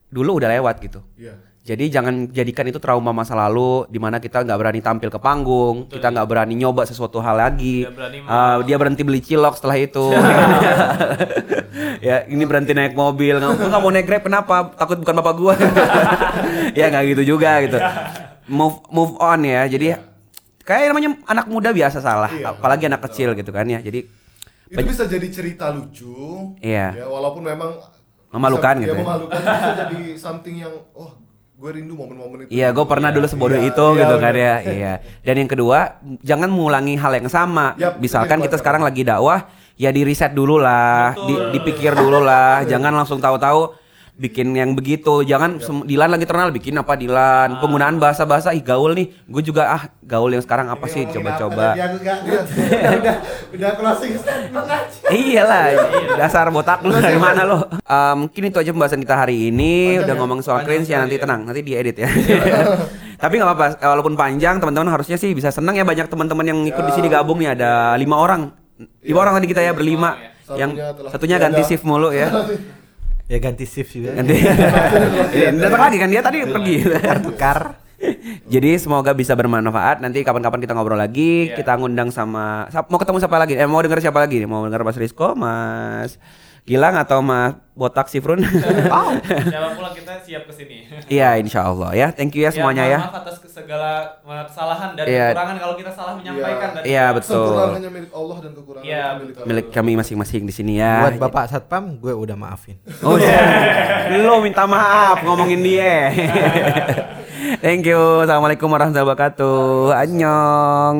dulu 0.08 0.38
udah 0.38 0.48
lewat 0.50 0.78
gitu. 0.82 1.00
Iya. 1.16 1.34
Jadi 1.68 1.92
jangan 1.92 2.32
jadikan 2.32 2.64
itu 2.64 2.80
trauma 2.80 3.12
masa 3.12 3.36
lalu 3.36 3.84
di 3.92 4.00
mana 4.00 4.16
kita 4.16 4.40
nggak 4.40 4.56
berani 4.56 4.80
tampil 4.80 5.12
ke 5.12 5.20
panggung, 5.20 5.84
kita 5.92 6.08
nggak 6.08 6.24
berani 6.24 6.56
nyoba 6.56 6.88
sesuatu 6.88 7.20
hal 7.20 7.36
lagi. 7.36 7.84
Berani 7.84 8.24
Ah, 8.24 8.56
dia 8.64 8.80
berhenti 8.80 9.04
beli 9.04 9.20
cilok 9.20 9.60
setelah 9.60 9.76
itu. 9.76 10.08
ya 12.08 12.24
ini 12.24 12.40
berhenti 12.48 12.72
naik 12.72 12.96
mobil, 12.96 13.36
nggak 13.36 13.52
gua 13.52 13.68
nggak 13.68 13.82
mau 13.84 13.92
naik 13.92 14.08
grab 14.08 14.24
kenapa? 14.24 14.72
Takut 14.80 14.96
bukan 14.96 15.14
bapak 15.20 15.34
gua. 15.36 15.54
ya 16.78 16.88
nggak 16.88 17.04
gitu 17.12 17.36
juga 17.36 17.60
gitu. 17.60 17.76
Move 18.48 18.80
move 18.88 19.12
on 19.20 19.44
ya. 19.44 19.68
Jadi 19.68 19.92
kayak 20.64 20.96
namanya 20.96 21.20
anak 21.28 21.52
muda 21.52 21.68
biasa 21.76 22.00
salah, 22.00 22.32
Iya, 22.32 22.56
apalagi 22.56 22.88
anak 22.88 23.04
kecil 23.12 23.36
gitu 23.36 23.52
kan 23.52 23.68
ya. 23.68 23.84
Jadi 23.84 24.08
Itu 24.72 24.84
bisa 24.88 25.04
jadi 25.04 25.28
cerita 25.28 25.68
lucu. 25.68 26.56
Iya. 26.64 26.96
Ya, 26.96 27.04
walaupun 27.04 27.44
memang 27.44 27.76
Memalukan 28.32 28.76
bisa, 28.76 28.84
gitu 28.84 28.92
ya, 28.92 29.00
ya. 29.00 29.04
memalukan 29.04 29.40
bisa 29.40 29.70
jadi 29.84 30.00
something 30.16 30.56
yang 30.60 30.72
oh 30.92 31.27
gue 31.58 31.70
rindu 31.74 31.98
momen-momen 31.98 32.46
itu 32.46 32.54
Iya, 32.54 32.70
gue 32.70 32.86
pernah 32.86 33.10
dulu 33.10 33.26
sebodoh 33.26 33.58
Iya, 33.58 33.66
itu 33.68 33.82
iya, 33.84 33.98
gitu 33.98 34.14
kan 34.16 34.30
bener. 34.30 34.36
ya. 34.38 34.54
Iya. 34.78 34.92
Dan 35.26 35.34
yang 35.36 35.50
kedua, 35.50 35.78
jangan 36.22 36.48
mengulangi 36.48 36.94
hal 36.94 37.18
yang 37.18 37.26
sama. 37.26 37.74
Yap, 37.74 37.98
Misalkan 37.98 38.38
kita 38.38 38.54
sekarang 38.54 38.86
lagi 38.86 39.02
dakwah, 39.02 39.50
ya 39.74 39.90
di 39.90 40.06
riset 40.06 40.30
dulu 40.30 40.62
lah, 40.62 41.18
di- 41.18 41.58
dipikir 41.58 41.98
dulu 41.98 42.22
lah. 42.22 42.62
Jangan 42.62 42.94
langsung 42.94 43.18
tahu-tahu 43.18 43.74
bikin 44.18 44.50
yang 44.52 44.74
begitu. 44.74 45.22
Jangan 45.22 45.62
sem- 45.62 45.86
Dilan 45.86 46.10
lagi 46.10 46.26
terkenal 46.26 46.50
bikin 46.50 46.74
apa 46.74 46.98
Dilan. 46.98 47.62
Penggunaan 47.62 47.96
bahasa-bahasa 47.96 48.50
ih 48.50 48.60
gaul 48.60 48.92
nih. 48.92 49.14
Gue 49.24 49.40
juga 49.40 49.70
ah 49.70 49.82
gaul 50.02 50.34
yang 50.34 50.42
sekarang 50.42 50.66
apa 50.66 50.84
sih? 50.90 51.06
Coba-coba. 51.06 51.78
Dia 51.78 51.86
enggak 51.94 52.18
udah 52.26 53.16
udah 53.54 53.70
closing 53.78 54.18
statement 54.18 54.66
aja. 54.66 55.08
Iyalah, 55.08 55.64
dasar 56.18 56.50
botak 56.50 56.82
lu 56.82 56.92
dari 56.92 57.16
mana 57.16 57.46
lo? 57.46 57.64
Eh, 57.70 58.14
mungkin 58.18 58.42
itu 58.44 58.58
aja 58.58 58.70
pembahasan 58.74 59.00
kita 59.00 59.16
hari 59.16 59.48
ini. 59.48 60.02
Udah 60.02 60.14
ngomong 60.18 60.42
soal 60.42 60.66
cringe 60.66 60.90
ya 60.90 61.00
nanti 61.00 61.16
tenang, 61.16 61.46
nanti 61.46 61.62
diedit 61.62 61.96
ya. 61.96 62.10
Tapi 63.22 63.34
nggak 63.34 63.50
apa-apa, 63.50 63.66
walaupun 63.82 64.14
panjang 64.14 64.62
teman-teman 64.62 64.94
harusnya 64.94 65.18
sih 65.18 65.34
bisa 65.34 65.50
senang 65.50 65.74
ya 65.74 65.82
banyak 65.82 66.06
teman-teman 66.06 66.46
yang 66.46 66.58
ikut 66.62 66.84
di 66.86 66.92
sini 66.94 67.10
gabung 67.10 67.42
nih 67.42 67.50
ada 67.58 67.98
lima 67.98 68.14
orang, 68.14 68.54
lima 69.02 69.18
orang 69.18 69.42
tadi 69.42 69.46
kita 69.50 69.62
ya 69.62 69.74
berlima. 69.74 70.14
Yang 70.48 70.80
Satunya 71.10 71.36
ganti 71.36 71.60
shift 71.60 71.82
mulu 71.84 72.08
ya. 72.08 72.30
Ya 73.28 73.38
ganti 73.38 73.64
shift 73.64 73.92
juga. 73.92 74.12
Ganti. 74.14 74.34
Iya, 75.36 75.52
Datang 75.54 75.82
lagi 75.82 75.96
kan 75.96 76.08
dia 76.08 76.22
tadi 76.24 76.38
pergi. 76.42 76.76
Tukar. 77.20 77.76
Jadi 78.48 78.70
semoga 78.78 79.12
bisa 79.12 79.34
bermanfaat. 79.34 80.00
Nanti 80.00 80.22
kapan-kapan 80.22 80.58
kita 80.58 80.72
ngobrol 80.72 80.96
lagi. 80.96 81.52
Kita 81.52 81.76
ngundang 81.76 82.08
sama 82.08 82.64
sa- 82.68 82.86
mau 82.86 82.96
ketemu 82.96 83.18
siapa 83.18 83.36
lagi? 83.36 83.54
Eh 83.54 83.68
mau 83.68 83.78
denger 83.78 84.00
siapa 84.00 84.18
lagi? 84.18 84.42
Mau 84.42 84.64
denger 84.64 84.80
Mas 84.80 84.96
Rizko, 84.96 85.34
Mas 85.34 86.16
Gilang 86.64 86.96
atau 86.96 87.20
Mas 87.20 87.56
Botak 87.72 88.08
Sifrun? 88.08 88.40
Siapa 88.44 89.68
pula 89.76 89.92
kita 89.92 90.20
siap 90.20 90.44
ke 90.44 90.52
sini. 90.52 90.77
Iya, 91.08 91.28
insya 91.40 91.60
Allah 91.66 91.90
ya. 91.92 92.08
Thank 92.12 92.36
you 92.36 92.44
ya 92.44 92.50
semuanya 92.52 92.84
ya. 92.84 92.98
Maaf 93.02 93.24
atas 93.24 93.36
segala 93.58 93.90
kesalahan 94.46 94.94
dan 94.94 95.04
Iya. 95.04 95.26
kekurangan 95.34 95.56
kalau 95.58 95.74
kita 95.74 95.90
salah 95.92 96.14
menyampaikan 96.14 96.68
dan 96.78 96.82
Iya 96.86 97.04
betul. 97.10 97.44
Sempurna 97.50 97.74
hanya 97.74 97.90
milik 97.90 98.10
Allah 98.14 98.36
dan 98.38 98.52
kekurangan 98.54 98.86
Iya, 98.86 99.04
milik 99.18 99.34
kami. 99.34 99.46
Milik 99.50 99.66
kami 99.74 99.92
masing-masing 99.98 100.42
di 100.46 100.54
sini 100.54 100.72
ya. 100.78 100.94
Buat 101.04 101.18
Bapak 101.18 101.44
Satpam 101.50 101.84
gue 101.98 102.14
udah 102.14 102.36
maafin. 102.38 102.78
Oh 103.02 103.18
iya. 103.18 103.38
Lo 104.24 104.38
minta 104.40 104.64
maaf 104.64 105.20
ngomongin 105.26 105.60
dia. 105.60 106.14
Thank 107.64 107.90
you. 107.90 108.22
Assalamualaikum 108.22 108.70
warahmatullahi 108.70 109.06
wabarakatuh. 109.08 109.90
Annyeong. 109.94 110.96